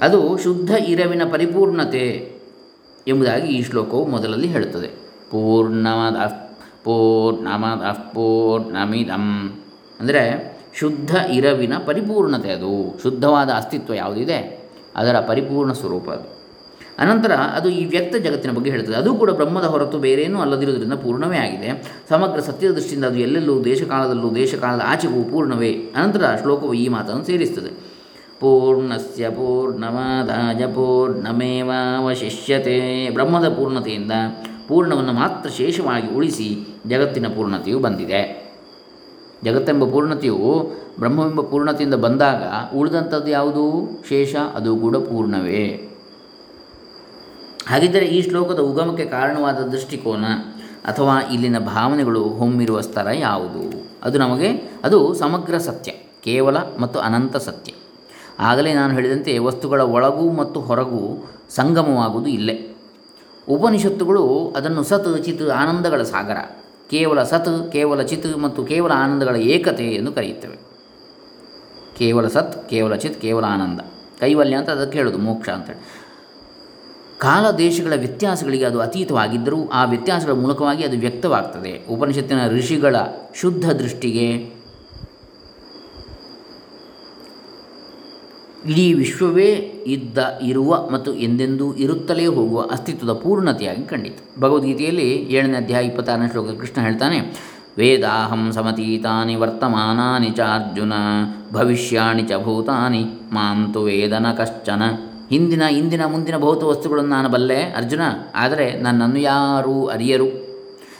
ಅದು 0.00 0.38
ಶುದ್ಧ 0.38 0.70
ಇರವಿನ 0.70 1.22
ಪರಿಪೂರ್ಣತೆ 1.32 2.32
ಎಂಬುದಾಗಿ 3.08 3.48
ಈ 3.48 3.62
ಶ್ಲೋಕವು 3.62 4.06
ಮೊದಲಲ್ಲಿ 4.06 4.48
ಹೇಳುತ್ತದೆ. 4.48 4.86
ಪೂರ್ಣಮದ 5.30 6.26
ಪೂರ್ಣಮದ 6.84 7.92
ಪೂರ್ಣಮಿದಂ. 7.92 9.58
ಅಂದರೆ 10.00 10.56
ಶುದ್ಧ 10.74 11.16
ಇರವಿನ 11.32 11.72
ಪರಿಪೂರ್ಣತೆ 11.86 12.50
ಅದು. 12.50 13.00
ಶುದ್ಧವಾದ 13.02 13.50
ಅಸ್ತಿತ್ವ 13.50 13.94
ಯಾವುದಿದೆ? 13.94 14.68
ಅದರ 14.96 15.16
ಪರಿಪೂರ್ಣ 15.16 15.72
ಸ್ವರೂಪ 15.72 16.10
ಅದು. 16.10 16.38
ಅನಂತರ 16.98 17.32
ಅದು 17.32 17.68
ಈ 17.68 17.84
ವ್ಯಕ್ತ 17.84 18.16
ಜಗತ್ತಿನ 18.16 18.52
ಬಗ್ಗೆ 18.52 18.70
ಹೇಳ್ತದೆ 18.70 18.96
ಅದು 18.96 19.14
ಕೂಡ 19.14 19.30
ಬ್ರಹ್ಮದ 19.30 19.64
ಹೊರತು 19.64 19.98
ಬೇರೇನೂ 19.98 20.40
ಅಲ್ಲದಿರುವುದರಿಂದ 20.40 20.92
ಪೂರ್ಣವೇ 20.92 21.36
ಆಗಿದೆ. 21.36 21.98
ಸಮಗ್ರ 22.08 22.40
ಸತ್ಯದ 22.40 22.70
ದೃಷ್ಟಿಯಿಂದ 22.70 23.04
ಅದು 23.04 23.18
ಎಲ್ಲೆಲ್ಲೂ 23.18 23.64
ದೇಶಕಾಲದಲ್ಲೂ 23.64 24.34
ದೇಶಕಾಲದ 24.34 24.82
ಆಚೆಗೂ 24.86 25.24
ಪೂರ್ಣವೇ. 25.24 25.72
ಅನಂತರ 25.72 26.24
ಶ್ಲೋಕವು 26.42 26.74
ಈ 26.74 26.88
ಮಾತನ್ನು 26.88 27.24
ಸೇರಿಸ್ತದೆ. 27.24 27.87
ಪೂರ್ಣಸ್ಯ 28.40 29.30
ಪೂರ್ಣಮಾದಾಯ 29.30 30.66
ಪೂರ್ಣಮೇವಾವಶಿಷ್ಯತೆ. 30.66 33.10
ಬ್ರಹ್ಮದ 33.10 33.48
ಪೂರ್ಣತೆಯಿಂದ 33.48 34.12
ಪೂರ್ಣವನ್ನು 34.68 35.12
ಮಾತ್ರ 35.12 35.50
ಶೇಷವಾಗಿ 35.50 36.14
ಉಳಿಸಿ 36.14 36.78
ಜಗತ್ತಿನ 36.86 37.28
ಪೂರ್ಣತೆಯು 37.28 37.78
ಬಂದಿದೆ. 37.78 38.48
ಜಗತ್ತೆಂಬ 39.44 39.84
ಪೂರ್ಣತೆಯು 39.84 40.70
ಬ್ರಹ್ಮವೆಂಬ 40.98 41.40
ಪೂರ್ಣತೆಯಿಂದ 41.40 41.94
ಬಂದಾಗ 41.94 42.42
ಉಳಿದಂಥದ್ದು 42.76 43.30
ಯಾವುದು? 43.30 43.88
ಶೇಷ, 44.08 44.36
ಅದು 44.54 44.76
ಕೂಡ 44.76 44.96
ಪೂರ್ಣವೇ. 44.96 45.90
ಹಾಗಿದ್ದರೆ 47.68 48.06
ಈ 48.06 48.22
ಶ್ಲೋಕದ 48.22 48.58
ಉಗಮಕ್ಕೆ 48.58 49.04
ಕಾರಣವಾದ 49.04 49.54
ದೃಷ್ಟಿಕೋನ 49.54 50.24
ಅಥವಾ 50.84 51.32
ಇಲ್ಲಿನ 51.32 51.58
ಭಾವನೆಗಳು 51.58 52.22
ಹೊಮ್ಮಿರುವ 52.22 52.80
ಸ್ತರ 52.80 53.08
ಯಾವುದು? 53.14 53.88
ಅದು 54.02 54.18
ನಮಗೆ, 54.18 54.72
ಅದು 54.84 55.14
ಸಮಗ್ರ 55.14 55.58
ಸತ್ಯ, 55.58 55.92
ಕೇವಲ 56.22 56.56
ಮತ್ತು 56.56 56.98
ಅನಂತ 56.98 57.36
ಸತ್ಯ. 57.36 57.72
ಆಗಲೇ 58.38 58.74
ನಾನು 58.74 58.94
ಹೇಳಿದಂತೆ 58.94 59.38
ವಸ್ತುಗಳ 59.38 59.80
ಒಳಗೂ 59.80 60.32
ಮತ್ತು 60.32 60.60
ಹೊರಗೂ 60.60 61.30
ಸಂಗಮವಾಗುವುದು 61.50 62.30
ಇಲ್ಲೇ. 62.30 62.76
ಉಪನಿಷತ್ತುಗಳು 63.48 64.54
ಅದನ್ನು 64.56 64.82
ಸತ್ 64.82 65.24
ಚಿತ್ 65.24 65.50
ಆನಂದಗಳ 65.50 66.02
ಸಾಗರ, 66.02 66.36
ಕೇವಲ 66.90 67.22
ಸತ್, 67.22 67.72
ಕೇವಲ 67.72 68.02
ಚಿತ್ 68.02 68.38
ಮತ್ತು 68.38 68.64
ಕೇವಲ 68.64 68.92
ಆನಂದಗಳ 68.94 69.36
ಏಕತೆ 69.36 69.84
ಎಂದು 69.84 70.12
ಕರೆಯುತ್ತವೆ. 70.12 70.56
ಕೇವಲ 71.98 72.28
ಸತ್, 72.28 72.68
ಕೇವಲ 72.68 72.94
ಚಿತ್, 72.94 73.20
ಕೇವಲ 73.20 73.44
ಆನಂದ. 73.44 73.80
ಕೈವಲ್ಯ 74.20 74.56
ಅಂತ 74.56 74.70
ಅದಕ್ಕೆ 74.70 74.98
ಹೇಳೋದು, 74.98 75.18
ಮೋಕ್ಷ 75.18 75.48
ಅಂತೇಳಿ 75.48 76.08
ಕಾಲ 77.18 77.50
ದೇಶಗಳ 77.50 77.92
ವ್ಯತ್ಯಾಸಗಳಿಗೆ 77.96 78.64
ಅದು 78.64 78.80
ಅತೀತವಾಗಿದ್ದರೂ 78.80 79.68
ಆ 79.68 79.84
ವ್ಯತ್ಯಾಸಗಳ 79.84 80.32
ಮೂಲಕವಾಗಿ 80.32 80.84
ಅದು 80.84 80.96
ವ್ಯಕ್ತವಾಗ್ತದೆ. 80.96 81.86
ಉಪನಿಷತ್ತಿನ 81.86 82.48
ಋಷಿಗಳ 82.48 82.96
ಶುದ್ಧ 83.34 83.72
ದೃಷ್ಟಿಗೆ 83.72 84.57
ಇಡೀ 88.66 88.94
ವಿಶ್ವವೇ 88.94 89.82
ಇದ್ದ, 89.86 90.18
ಇರುವ 90.42 90.88
ಮತ್ತು 90.90 91.14
ಎಂದೆಂದೂ 91.14 91.74
ಇರುತ್ತಲೇ 91.74 92.26
ಹೋಗುವ 92.26 92.60
ಅಸ್ತಿತ್ವದ 92.70 93.12
ಪೂರ್ಣತೆಯಾಗಿ 93.12 93.82
ಕಂಡಿತು 93.82 94.40
ಭಗವದ್ಗೀತೆಯಲ್ಲಿ 94.40 95.10
ಏಳನೇ 95.12 95.56
ಅಧ್ಯಾಯ 95.56 95.84
ಇಪ್ಪತ್ತಾರನೇ 95.84 96.28
ಶ್ಲೋಕ 96.28 96.48
ಕೃಷ್ಣ 96.60 96.82
ಹೇಳ್ತಾನೆ, 96.82 97.34
ವೇದಾಹಂ 97.78 98.52
ಸಮತೀತಾನಿ 98.52 99.36
ವರ್ತಮಾನಾನಿ 99.36 100.30
ಚ 100.30 100.40
ಅರ್ಜುನ, 100.40 100.92
ಭವಿಷ್ಯಾಣಿ 101.52 102.22
ಚ 102.22 102.32
ಭೂತಾನಿ, 102.44 103.04
ಮಾಂತು 103.32 103.82
ವೇದನ 103.82 104.26
ಕಶ್ಚನ. 104.38 104.82
ಹಿಂದಿನ, 105.30 105.62
ಇಂದಿನ, 105.62 106.06
ಮುಂದಿನ 106.06 106.36
ಭೌತ 106.36 106.62
ವಸ್ತುಗಳನ್ನು 106.62 107.10
ನಾನು 107.10 107.28
ಬಲ್ಲೆ, 107.28 107.62
ಅರ್ಜುನ, 107.62 108.00
ಆದರೆ 108.34 108.80
ನನ್ನನ್ನು 108.82 109.18
ಯಾರೂ 109.18 109.84
ಅರಿಯರು. 109.84 110.47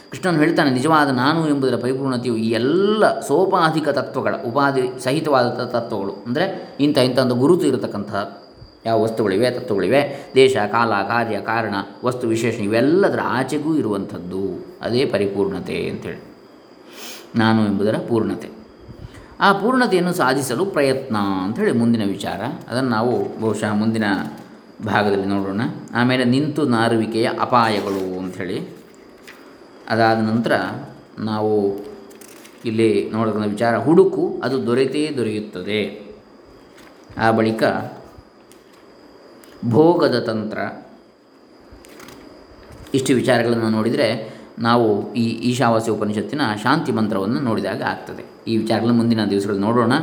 ಕೃಷ್ಣನು 0.09 0.39
ಹೇಳ್ತಾನೆ, 0.39 0.69
ನಿಜವಾದ 0.71 1.09
ನಾನು 1.09 1.49
ಎಂಬುದರ 1.49 1.75
ಪರಿಪೂರ್ಣತೆಯು 1.75 2.35
ಈ 2.35 2.49
ಎಲ್ಲ 2.49 3.19
ಸೋಪಾಧಿಕ 3.19 3.89
ತತ್ವಗಳ 3.89 4.35
ಉಪಾಧಿ 4.47 4.83
ಸಹಿತವಾದ 5.03 5.65
ತತ್ವಗಳು. 5.65 6.13
ಅಂದರೆ 6.27 6.45
ಇಂಥ 6.79 6.97
ಇಂಥ 6.97 7.19
ಒಂದು 7.19 7.35
ಗುರುತು 7.35 7.65
ಇರತಕ್ಕಂತಹ 7.67 8.21
ಯಾವ 8.85 9.03
ವಸ್ತುಗಳಿವೆ 9.03 9.51
ತತ್ವಗಳಿವೆ 9.51 10.01
ದೇಶ, 10.35 10.57
ಕಾಲ, 10.71 10.91
ಕಾರ್ಯ, 11.07 11.37
ಕಾರಣ, 11.41 11.75
ವಸ್ತು 12.05 12.27
ವಿಶೇಷ 12.27 12.55
ಇವೆಲ್ಲದರ 12.59 13.19
ಆಚೆಗೂ 13.25 13.75
ಇರುವಂಥದ್ದು. 13.75 14.43
ಅದೇ 14.81 15.05
ಪರಿಪೂರ್ಣತೆ 15.05 15.77
ಅಂತೇಳಿ 15.89 16.21
ನಾನು 17.35 17.65
ಎಂಬುದರ 17.65 17.97
ಪೂರ್ಣತೆ. 18.09 18.49
ಆ 19.41 19.53
ಪೂರ್ಣತೆಯನ್ನು 19.53 20.13
ಸಾಧಿಸಲು 20.13 20.65
ಪ್ರಯತ್ನ 20.65 21.17
ಅಂಥೇಳಿ 21.43 21.71
ಮುಂದಿನ 21.71 22.03
ವಿಚಾರ. 22.07 22.41
ಅದನ್ನು 22.69 22.89
ನಾವು 22.89 23.39
ಬಹುಶಃ 23.41 23.71
ಮುಂದಿನ 23.73 24.03
ಭಾಗದಲ್ಲಿ 24.85 25.25
ನೋಡೋಣ. 25.25 25.61
ಆಮೇಲೆ 25.95 26.23
ನಿಂತು 26.23 26.63
ನಾರುವಿಕೆಯ 26.63 27.29
ಅಪಾಯಗಳು 27.39 28.03
ಅಂಥೇಳಿ. 28.19 28.78
ಅದಾದ 29.89 30.17
ನಂತರ 30.17 30.61
ನಾವು 31.19 31.79
ಇಲ್ಲಿ 32.65 33.09
ನೋಡೋದ 33.09 33.45
ವಿಚಾರ, 33.45 33.77
ಹುಡುಕು 33.77 34.41
ಅದು 34.43 34.65
ದೊರೆತೇ 34.65 35.13
ದೊರೆಯುತ್ತದೆ. 35.17 36.09
ಆ 37.17 37.31
ಬಳಿಕ 37.31 37.63
ಭೋಗದ 39.69 40.19
ತಂತ್ರ. 40.19 40.57
ಇಷ್ಟು 42.93 43.13
ವಿಚಾರಗಳನ್ನು 43.13 43.69
ನೋಡಿದರೆ 43.69 44.39
ನಾವು 44.59 45.13
ಈ 45.13 45.29
ಈಶಾವಾಸ್ಯ 45.29 45.91
ಉಪನಿಷತ್ತಿನ 45.91 46.41
ಶಾಂತಿ 46.63 46.91
ಮಂತ್ರವನ್ನು 46.91 47.39
ನೋಡಿದಾಗ 47.39 47.81
ಆಗ್ತದೆ. 47.81 48.23
ಈ 48.47 48.57
ವಿಚಾರಗಳನ್ನು 48.57 48.97
ಮುಂದಿನ 48.97 49.25
ದಿವಸಗಳಲ್ಲಿ 49.25 49.63
ನೋಡೋಣ. 49.63 49.93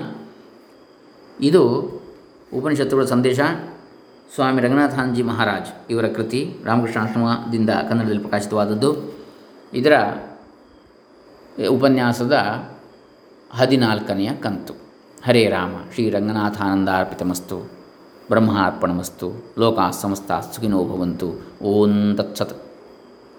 ಇದು 1.41 1.63
ಉಪನಿಷತ್ತುಗಳ 2.55 3.05
ಸಂದೇಶ. 3.05 3.41
ಸ್ವಾಮಿ 4.35 4.63
ರಂಗನಾಥಾನ್ಜಿ 4.63 5.23
ಮಹಾರಾಜ್ 5.23 5.91
ಇವರ 5.91 6.07
ಕೃತಿ 6.09 6.57
ರಾಮಕೃಷ್ಣಾಶ್ರಮದಿಂದ 6.65 7.71
ಕನ್ನಡದಲ್ಲಿ 7.71 8.21
ಪ್ರಕಾಶಿತವಾದದ್ದು. 8.21 9.16
ಇದರ 9.77 9.95
ಉಪನ್ಯಾಸದ 11.69 12.37
ಹದಿನಾಲ್ಕನೆಯ 13.53 14.31
ಕಂತು. 14.43 14.75
ಹರೇ 15.25 15.49
ರಾಮ, 15.49 15.75
ಶ್ರೀ 15.95 16.11
ರಂಗನಾಥಾನಂದಾರ್ಪಿತಮಸ್ತು, 16.11 17.59
ಬ್ರಹ್ಮಾರ್ಪಣಮಸ್ತು 18.29 19.29
ಲೋಕಾ 19.59 19.91
ಸಮಸ್ತ 19.91 20.33
ಸುಖಿನೋ 20.33 20.85
ಭವಂತು, 20.85 21.29
ಓಂ 21.63 22.15
ತತ್ಸತ್. 22.17 22.66